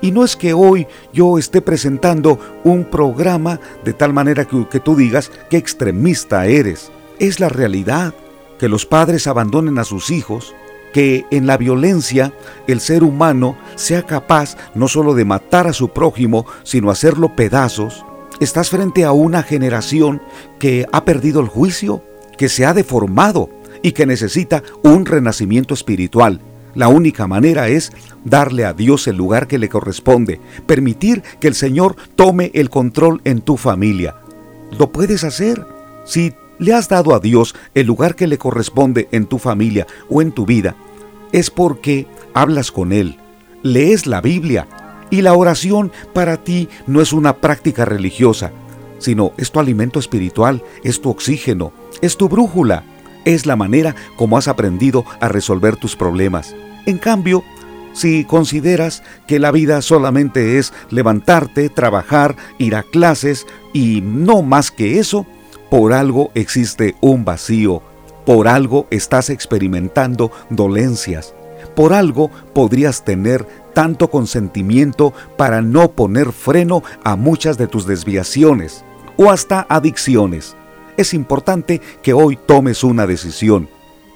Y 0.00 0.12
no 0.12 0.24
es 0.24 0.36
que 0.36 0.54
hoy 0.54 0.86
yo 1.12 1.38
esté 1.38 1.60
presentando 1.60 2.38
un 2.64 2.84
programa 2.84 3.60
de 3.84 3.92
tal 3.92 4.12
manera 4.12 4.46
que, 4.46 4.66
que 4.68 4.80
tú 4.80 4.96
digas 4.96 5.30
qué 5.50 5.58
extremista 5.58 6.46
eres. 6.46 6.90
Es 7.18 7.38
la 7.38 7.50
realidad 7.50 8.14
que 8.58 8.68
los 8.68 8.86
padres 8.86 9.26
abandonen 9.26 9.78
a 9.78 9.84
sus 9.84 10.10
hijos 10.10 10.54
que 10.92 11.24
en 11.30 11.46
la 11.46 11.56
violencia 11.56 12.32
el 12.66 12.80
ser 12.80 13.04
humano 13.04 13.56
sea 13.76 14.02
capaz 14.04 14.56
no 14.74 14.88
solo 14.88 15.14
de 15.14 15.24
matar 15.24 15.66
a 15.66 15.72
su 15.72 15.90
prójimo, 15.90 16.46
sino 16.62 16.90
hacerlo 16.90 17.36
pedazos, 17.36 18.04
estás 18.40 18.70
frente 18.70 19.04
a 19.04 19.12
una 19.12 19.42
generación 19.42 20.20
que 20.58 20.86
ha 20.92 21.04
perdido 21.04 21.40
el 21.40 21.48
juicio, 21.48 22.02
que 22.36 22.48
se 22.48 22.64
ha 22.64 22.74
deformado 22.74 23.50
y 23.82 23.92
que 23.92 24.06
necesita 24.06 24.62
un 24.82 25.06
renacimiento 25.06 25.74
espiritual. 25.74 26.40
La 26.74 26.88
única 26.88 27.26
manera 27.26 27.68
es 27.68 27.92
darle 28.24 28.64
a 28.64 28.72
Dios 28.72 29.08
el 29.08 29.16
lugar 29.16 29.48
que 29.48 29.58
le 29.58 29.68
corresponde, 29.68 30.40
permitir 30.66 31.22
que 31.40 31.48
el 31.48 31.54
Señor 31.54 31.96
tome 32.14 32.50
el 32.54 32.70
control 32.70 33.20
en 33.24 33.40
tu 33.40 33.56
familia. 33.56 34.16
Lo 34.78 34.92
puedes 34.92 35.24
hacer 35.24 35.66
si 36.04 36.32
le 36.58 36.74
has 36.74 36.88
dado 36.88 37.14
a 37.14 37.20
Dios 37.20 37.54
el 37.74 37.86
lugar 37.86 38.14
que 38.14 38.26
le 38.26 38.38
corresponde 38.38 39.08
en 39.10 39.26
tu 39.26 39.38
familia 39.38 39.86
o 40.08 40.22
en 40.22 40.30
tu 40.30 40.46
vida, 40.46 40.76
es 41.32 41.50
porque 41.50 42.06
hablas 42.34 42.70
con 42.70 42.92
Él, 42.92 43.16
lees 43.62 44.06
la 44.06 44.20
Biblia 44.20 44.68
y 45.10 45.22
la 45.22 45.34
oración 45.34 45.90
para 46.12 46.36
ti 46.36 46.68
no 46.86 47.00
es 47.00 47.12
una 47.12 47.36
práctica 47.38 47.84
religiosa, 47.84 48.52
sino 48.98 49.32
es 49.38 49.50
tu 49.50 49.58
alimento 49.58 49.98
espiritual, 49.98 50.62
es 50.84 51.00
tu 51.00 51.10
oxígeno, 51.10 51.72
es 52.00 52.16
tu 52.16 52.28
brújula, 52.28 52.84
es 53.24 53.46
la 53.46 53.56
manera 53.56 53.94
como 54.16 54.36
has 54.36 54.48
aprendido 54.48 55.04
a 55.20 55.28
resolver 55.28 55.76
tus 55.76 55.96
problemas. 55.96 56.54
En 56.86 56.98
cambio, 56.98 57.44
si 57.92 58.24
consideras 58.24 59.02
que 59.26 59.38
la 59.38 59.50
vida 59.50 59.82
solamente 59.82 60.58
es 60.58 60.72
levantarte, 60.90 61.68
trabajar, 61.68 62.36
ir 62.58 62.76
a 62.76 62.82
clases 62.82 63.46
y 63.72 64.00
no 64.00 64.42
más 64.42 64.70
que 64.70 64.98
eso, 64.98 65.26
por 65.70 65.92
algo 65.92 66.30
existe 66.34 66.96
un 67.00 67.24
vacío, 67.24 67.82
por 68.24 68.48
algo 68.48 68.86
estás 68.90 69.30
experimentando 69.30 70.30
dolencias, 70.50 71.34
por 71.74 71.92
algo 71.92 72.30
podrías 72.54 73.04
tener 73.04 73.46
tanto 73.74 74.10
consentimiento 74.10 75.12
para 75.36 75.62
no 75.62 75.92
poner 75.92 76.32
freno 76.32 76.82
a 77.04 77.16
muchas 77.16 77.56
de 77.58 77.66
tus 77.66 77.86
desviaciones 77.86 78.84
o 79.16 79.30
hasta 79.30 79.66
adicciones. 79.68 80.56
Es 81.00 81.14
importante 81.14 81.80
que 82.02 82.12
hoy 82.12 82.36
tomes 82.36 82.84
una 82.84 83.06
decisión 83.06 83.70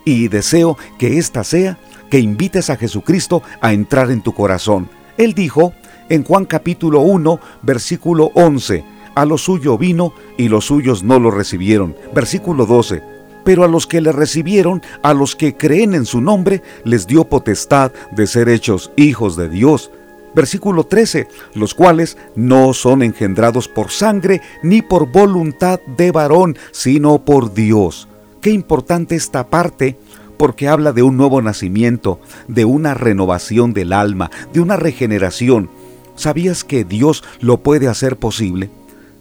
y 0.05 0.29
deseo 0.29 0.77
que 0.99 1.17
ésta 1.17 1.43
sea 1.43 1.79
que 2.11 2.19
invites 2.19 2.69
a 2.69 2.77
Jesucristo 2.77 3.43
a 3.63 3.73
entrar 3.73 4.11
en 4.11 4.21
tu 4.21 4.35
corazón. 4.35 4.91
Él 5.17 5.33
dijo 5.33 5.73
en 6.11 6.25
Juan 6.25 6.45
capítulo 6.45 7.01
1, 7.01 7.41
versículo 7.63 8.33
11, 8.35 8.85
a 9.15 9.25
lo 9.25 9.39
suyo 9.39 9.79
vino 9.79 10.13
y 10.37 10.49
los 10.49 10.67
suyos 10.67 11.03
no 11.03 11.19
lo 11.19 11.31
recibieron. 11.31 11.97
Versículo 12.15 12.67
12. 12.67 13.03
Pero 13.45 13.65
a 13.65 13.69
los 13.69 13.87
que 13.87 14.03
le 14.03 14.13
recibieron, 14.13 14.83
a 15.03 15.15
los 15.15 15.37
que 15.37 15.57
creen 15.57 15.95
en 15.95 16.05
su 16.05 16.21
nombre, 16.21 16.63
les 16.85 17.07
dio 17.07 17.25
potestad 17.25 17.93
de 18.11 18.27
ser 18.27 18.51
hechos 18.51 18.93
hijos 18.97 19.37
de 19.37 19.49
Dios. 19.49 19.91
Versículo 20.35 20.85
13, 20.85 21.29
los 21.55 21.75
cuales 21.75 22.17
no 22.35 22.75
son 22.75 23.03
engendrados 23.03 23.69
por 23.69 23.91
sangre 23.91 24.41
ni 24.63 24.83
por 24.83 25.11
voluntad 25.11 25.81
de 25.97 26.11
varón, 26.11 26.57
sino 26.73 27.25
por 27.25 27.55
Dios. 27.55 28.09
Qué 28.41 28.51
importante 28.51 29.15
esta 29.15 29.49
parte 29.49 29.97
porque 30.37 30.69
habla 30.69 30.93
de 30.93 31.03
un 31.03 31.17
nuevo 31.17 31.41
nacimiento, 31.41 32.21
de 32.49 32.65
una 32.65 32.95
renovación 32.95 33.73
del 33.73 33.93
alma, 33.93 34.31
de 34.53 34.61
una 34.61 34.77
regeneración. 34.77 35.71
¿Sabías 36.17 36.65
que 36.65 36.85
Dios 36.85 37.23
lo 37.41 37.63
puede 37.63 37.89
hacer 37.89 38.17
posible? 38.17 38.71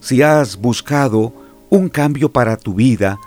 si 0.03 0.21
has 0.21 0.57
buscado 0.57 1.31
un 1.69 1.87
cambio 1.87 2.33
para 2.33 2.57
tu 2.57 2.73
vida, 2.73 3.19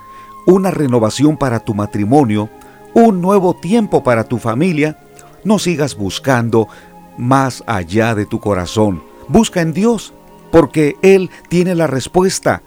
una 0.45 0.69
renovación 0.69 1.35
para 1.35 1.59
tu 1.59 1.73
matrimonio, 1.73 2.49
un 2.93 3.19
nuevo 3.19 3.55
tiempo 3.55 4.03
para 4.03 4.25
tu 4.25 4.37
familia, 4.37 4.99
no 5.43 5.57
sigas 5.57 5.95
buscando 5.95 6.67
más 7.17 7.63
allá 7.67 8.15
de 8.15 8.25
tu 8.25 8.39
corazón. 8.39 9.03
Busca 9.27 9.61
en 9.61 9.73
Dios, 9.73 10.13
porque 10.51 10.95
Él 11.01 11.29
tiene 11.49 11.75
la 11.75 11.87
respuesta. 11.87 12.61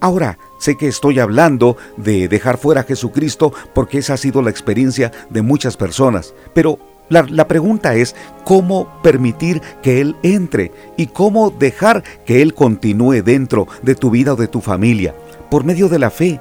Ahora, 0.00 0.38
sé 0.58 0.76
que 0.76 0.88
estoy 0.88 1.20
hablando 1.20 1.76
de 1.96 2.28
dejar 2.28 2.58
fuera 2.58 2.82
a 2.82 2.84
Jesucristo 2.84 3.52
porque 3.74 3.98
esa 3.98 4.14
ha 4.14 4.16
sido 4.16 4.42
la 4.42 4.50
experiencia 4.50 5.12
de 5.30 5.42
muchas 5.42 5.76
personas, 5.76 6.34
pero 6.54 6.78
la, 7.08 7.46
pregunta 7.46 7.94
es 7.94 8.16
cómo 8.44 8.88
permitir 9.02 9.60
que 9.82 10.00
Él 10.00 10.16
entre 10.22 10.72
y 10.96 11.08
cómo 11.08 11.50
dejar 11.50 12.02
que 12.24 12.40
Él 12.40 12.54
continúe 12.54 13.22
dentro 13.22 13.68
de 13.82 13.94
tu 13.94 14.10
vida 14.10 14.32
o 14.32 14.36
de 14.36 14.48
tu 14.48 14.60
familia, 14.60 15.14
por 15.50 15.64
medio 15.64 15.88
de 15.88 15.98
la 15.98 16.10
fe, 16.10 16.40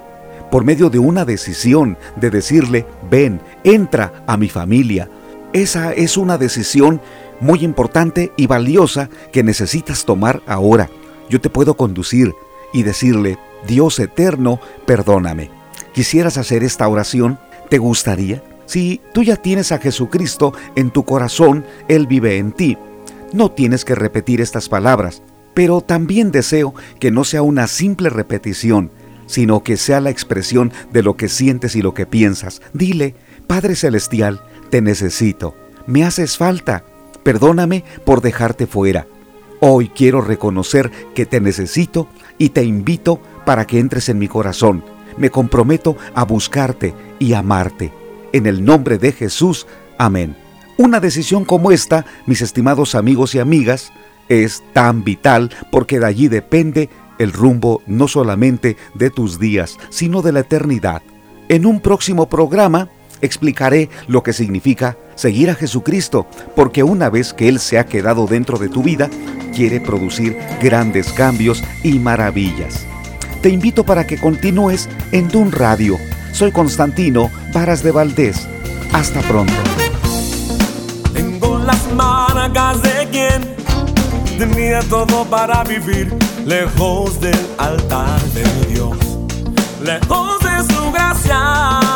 por 0.49 0.63
medio 0.63 0.89
de 0.89 0.99
una 0.99 1.25
decisión 1.25 1.97
de 2.15 2.29
decirle, 2.29 2.85
ven, 3.09 3.41
entra 3.63 4.23
a 4.27 4.37
mi 4.37 4.47
familia. 4.47 5.09
Esa 5.51 5.91
es 5.91 6.15
una 6.15 6.37
decisión 6.37 7.01
muy 7.41 7.65
importante 7.65 8.31
y 8.37 8.47
valiosa 8.47 9.09
que 9.33 9.43
necesitas 9.43 10.05
tomar 10.05 10.41
ahora. 10.47 10.89
Yo 11.29 11.41
te 11.41 11.49
puedo 11.49 11.75
conducir 11.75 12.33
y 12.71 12.83
decirle, 12.83 13.37
Dios 13.67 13.99
eterno, 13.99 14.59
perdóname. 14.85 15.49
¿Quisieras 15.93 16.37
hacer 16.37 16.63
esta 16.63 16.87
oración? 16.87 17.37
¿Te 17.69 17.77
gustaría? 17.77 18.43
Si 18.65 19.01
tú 19.13 19.23
ya 19.23 19.35
tienes 19.35 19.73
a 19.73 19.79
Jesucristo 19.79 20.53
en 20.75 20.91
tu 20.91 21.03
corazón, 21.03 21.65
Él 21.89 22.07
vive 22.07 22.37
en 22.37 22.53
ti. 22.53 22.77
No 23.33 23.51
tienes 23.51 23.83
que 23.83 23.95
repetir 23.95 24.39
estas 24.39 24.69
palabras, 24.69 25.21
pero 25.53 25.81
también 25.81 26.31
deseo 26.31 26.73
que 26.99 27.11
no 27.11 27.23
sea 27.23 27.41
una 27.41 27.67
simple 27.67 28.09
repetición, 28.09 28.91
sino 29.25 29.63
que 29.63 29.77
sea 29.77 29.99
la 29.99 30.09
expresión 30.09 30.71
de 30.91 31.03
lo 31.03 31.15
que 31.15 31.27
sientes 31.27 31.75
y 31.75 31.81
lo 31.81 31.93
que 31.93 32.05
piensas. 32.05 32.61
Dile, 32.73 33.15
Padre 33.47 33.75
Celestial, 33.75 34.41
te 34.69 34.81
necesito, 34.81 35.55
me 35.87 36.03
haces 36.03 36.37
falta, 36.37 36.83
perdóname 37.23 37.83
por 38.05 38.21
dejarte 38.21 38.67
fuera. 38.67 39.07
Hoy 39.59 39.89
quiero 39.89 40.21
reconocer 40.21 40.91
que 41.13 41.25
te 41.25 41.39
necesito 41.39 42.07
y 42.37 42.49
te 42.49 42.63
invito 42.63 43.21
para 43.45 43.65
que 43.65 43.79
entres 43.79 44.09
en 44.09 44.17
mi 44.17 44.27
corazón. 44.27 44.83
Me 45.17 45.29
comprometo 45.29 45.97
a 46.15 46.25
buscarte 46.25 46.95
y 47.19 47.33
amarte. 47.33 47.91
En 48.33 48.47
el 48.47 48.65
nombre 48.65 48.97
de 48.97 49.11
Jesús, 49.11 49.67
amén. 49.97 50.35
Una 50.77 50.99
decisión 50.99 51.45
como 51.45 51.71
esta, 51.71 52.05
mis 52.25 52.41
estimados 52.41 52.95
amigos 52.95 53.35
y 53.35 53.39
amigas, 53.39 53.91
es 54.29 54.63
tan 54.73 55.03
vital 55.03 55.51
porque 55.71 55.99
de 55.99 56.05
allí 56.05 56.27
depende 56.27 56.89
el 57.19 57.33
rumbo 57.33 57.83
no 57.85 58.07
solamente 58.07 58.77
de 58.95 59.11
tus 59.11 59.37
días, 59.37 59.77
sino 59.89 60.21
de 60.21 60.31
la 60.31 60.39
eternidad. 60.39 61.03
En 61.49 61.65
un 61.65 61.81
próximo 61.81 62.29
programa 62.29 62.89
explicaré 63.21 63.89
lo 64.07 64.23
que 64.23 64.33
significa 64.33 64.97
seguir 65.15 65.49
a 65.49 65.55
Jesucristo, 65.55 66.27
porque 66.55 66.83
una 66.83 67.09
vez 67.09 67.33
que 67.33 67.49
Él 67.49 67.59
se 67.59 67.79
ha 67.79 67.85
quedado 67.85 68.27
dentro 68.27 68.57
de 68.57 68.69
tu 68.69 68.83
vida, 68.83 69.09
quiere 69.55 69.79
producir 69.79 70.37
grandes 70.61 71.11
cambios 71.11 71.63
y 71.83 71.99
maravillas. 71.99 72.85
Te 73.41 73.49
invito 73.49 73.83
para 73.83 74.05
que 74.05 74.17
continúes 74.17 74.87
en 75.11 75.27
Dun 75.27 75.51
Radio 75.51 75.97
soy 76.31 76.51
Constantino 76.51 77.29
Varas 77.53 77.83
de 77.83 77.91
Valdés. 77.91 78.47
Hasta 78.93 79.21
pronto. 79.21 79.53
Tengo 81.13 81.59
las 81.59 81.91
marcas 81.93 82.81
de 82.81 83.07
quien 83.11 83.55
tenía 84.37 84.81
todo 84.83 85.25
para 85.25 85.63
vivir 85.63 86.13
lejos 86.45 87.19
del 87.21 87.39
altar 87.57 88.19
de 88.33 88.73
Dios, 88.73 88.97
lejos 89.83 90.39
de 90.39 90.73
su 90.73 90.91
gracia. 90.91 91.90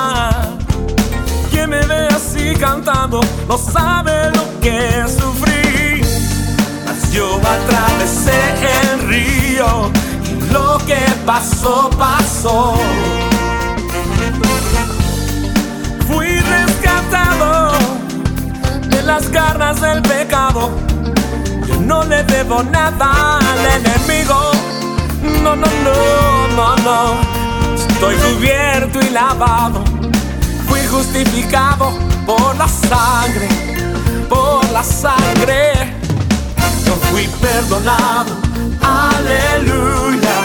Me 1.68 1.84
ve 1.88 2.08
así 2.10 2.54
cantando 2.60 3.22
no 3.48 3.58
sabe 3.58 4.30
lo 4.36 4.60
que 4.62 5.04
sufrí. 5.08 6.02
Mas 6.86 7.12
yo 7.12 7.38
atravesé 7.38 8.40
el 8.84 9.08
río 9.08 9.92
y 10.30 10.54
lo 10.54 10.78
que 10.86 11.00
pasó, 11.26 11.90
pasó. 11.98 12.76
Fui 16.08 16.40
rescatado 16.40 17.72
de 18.88 19.02
las 19.02 19.32
garras 19.32 19.82
del 19.82 20.04
pecado. 20.04 20.70
Yo 21.68 21.82
no 21.82 22.04
le 22.04 22.24
debo 22.26 22.62
nada 22.62 23.40
al 23.40 23.66
enemigo. 23.82 24.52
No, 25.42 25.56
no, 25.56 25.68
no, 25.84 26.48
no, 26.56 26.76
no. 26.84 27.16
Estoy 27.76 28.16
cubierto 28.18 29.00
y 29.02 29.10
lavado. 29.10 29.95
Justificado 30.96 31.92
por 32.26 32.56
la 32.56 32.68
sangre, 32.68 33.50
por 34.30 34.64
la 34.72 34.84
sangre. 34.84 35.94
Yo 36.86 36.94
fui 37.10 37.28
perdonado. 37.42 38.32
Aleluya. 38.82 40.36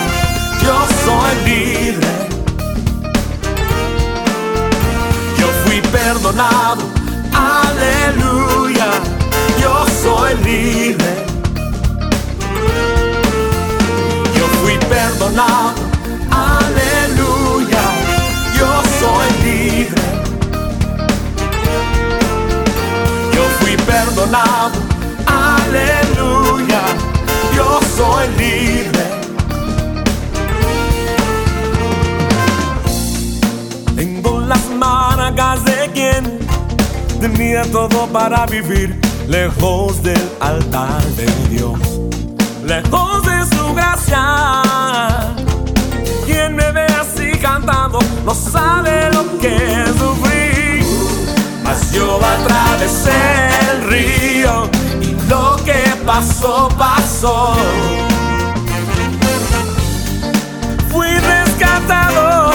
Yo 0.62 0.76
soy 1.04 1.34
libre. 1.44 2.10
fui 5.70 5.80
perdonado. 5.92 6.82
Aleluya, 7.32 8.90
yo 9.60 9.86
soy 10.02 10.34
libre. 10.42 11.26
Yo 14.36 14.46
fui 14.60 14.76
perdonado. 14.88 15.74
Aleluya, 16.30 17.82
yo 18.58 18.82
soy 18.98 19.26
libre. 19.28 19.39
Fui 23.70 23.76
perdonado. 23.84 24.78
Aleluya, 25.26 26.82
yo 27.56 27.80
soy 27.96 28.28
libre. 28.36 29.00
de 35.64 35.90
quien 35.94 36.38
tenía 37.20 37.62
todo 37.70 38.06
para 38.08 38.44
vivir 38.46 39.00
lejos 39.28 40.02
del 40.02 40.20
altar 40.40 41.02
de 41.16 41.26
Dios, 41.48 41.78
lejos 42.64 43.22
de 43.22 43.56
su 43.56 43.74
gracia. 43.74 45.22
Quien 46.26 46.56
me 46.56 46.72
ve 46.72 46.84
así 46.86 47.38
cantando 47.38 48.00
no 48.24 48.34
sabe 48.34 49.10
lo 49.12 49.38
que 49.38 49.84
sufrí, 49.98 50.29
mas 52.18 52.38
yo 52.40 52.44
atravesé 52.44 53.50
el 53.70 53.82
río 53.90 54.70
y 55.00 55.28
lo 55.28 55.56
que 55.64 55.82
pasó, 56.06 56.68
pasó. 56.78 57.54
Fui 60.90 61.08
rescatado 61.08 62.52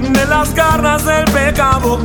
de 0.00 0.26
las 0.26 0.54
garras 0.54 1.04
del 1.04 1.24
pecado. 1.24 1.98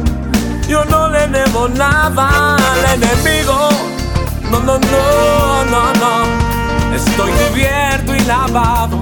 Yo 0.67 0.85
no 0.85 1.09
le 1.09 1.27
debo 1.27 1.67
nada 1.69 2.55
al 2.55 3.01
enemigo. 3.01 3.69
No, 4.51 4.59
no, 4.59 4.79
no, 4.79 5.65
no, 5.65 5.93
no. 5.93 6.95
Estoy 6.95 7.31
cubierto 7.31 8.15
y 8.15 8.19
lavado. 8.21 8.99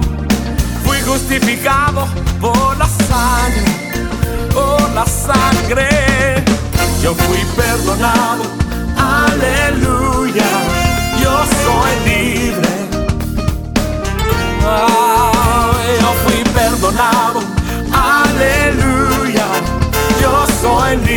Fui 0.84 1.00
justificado 1.02 2.06
por 2.40 2.76
la 2.76 2.86
sangre, 2.86 3.92
por 4.52 4.90
la 4.90 5.04
sangre. 5.06 6.57
Yo 7.02 7.14
fui 7.14 7.44
perdonado. 7.56 8.42
Aleluya. 8.96 10.50
Yo 11.22 11.32
soy 11.62 11.92
libre. 12.04 12.68
Yo 16.00 16.12
fui 16.24 16.44
perdonado 16.52 17.58
aleluya, 17.92 19.46
yo 20.20 20.46
soy 20.60 20.96
libre. 20.96 21.07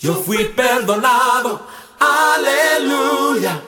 Yo 0.00 0.14
fui 0.14 0.44
perdonado, 0.44 1.60
aleluya, 1.98 3.62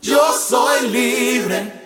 yo 0.00 0.32
soy 0.32 0.88
libre. 0.88 1.81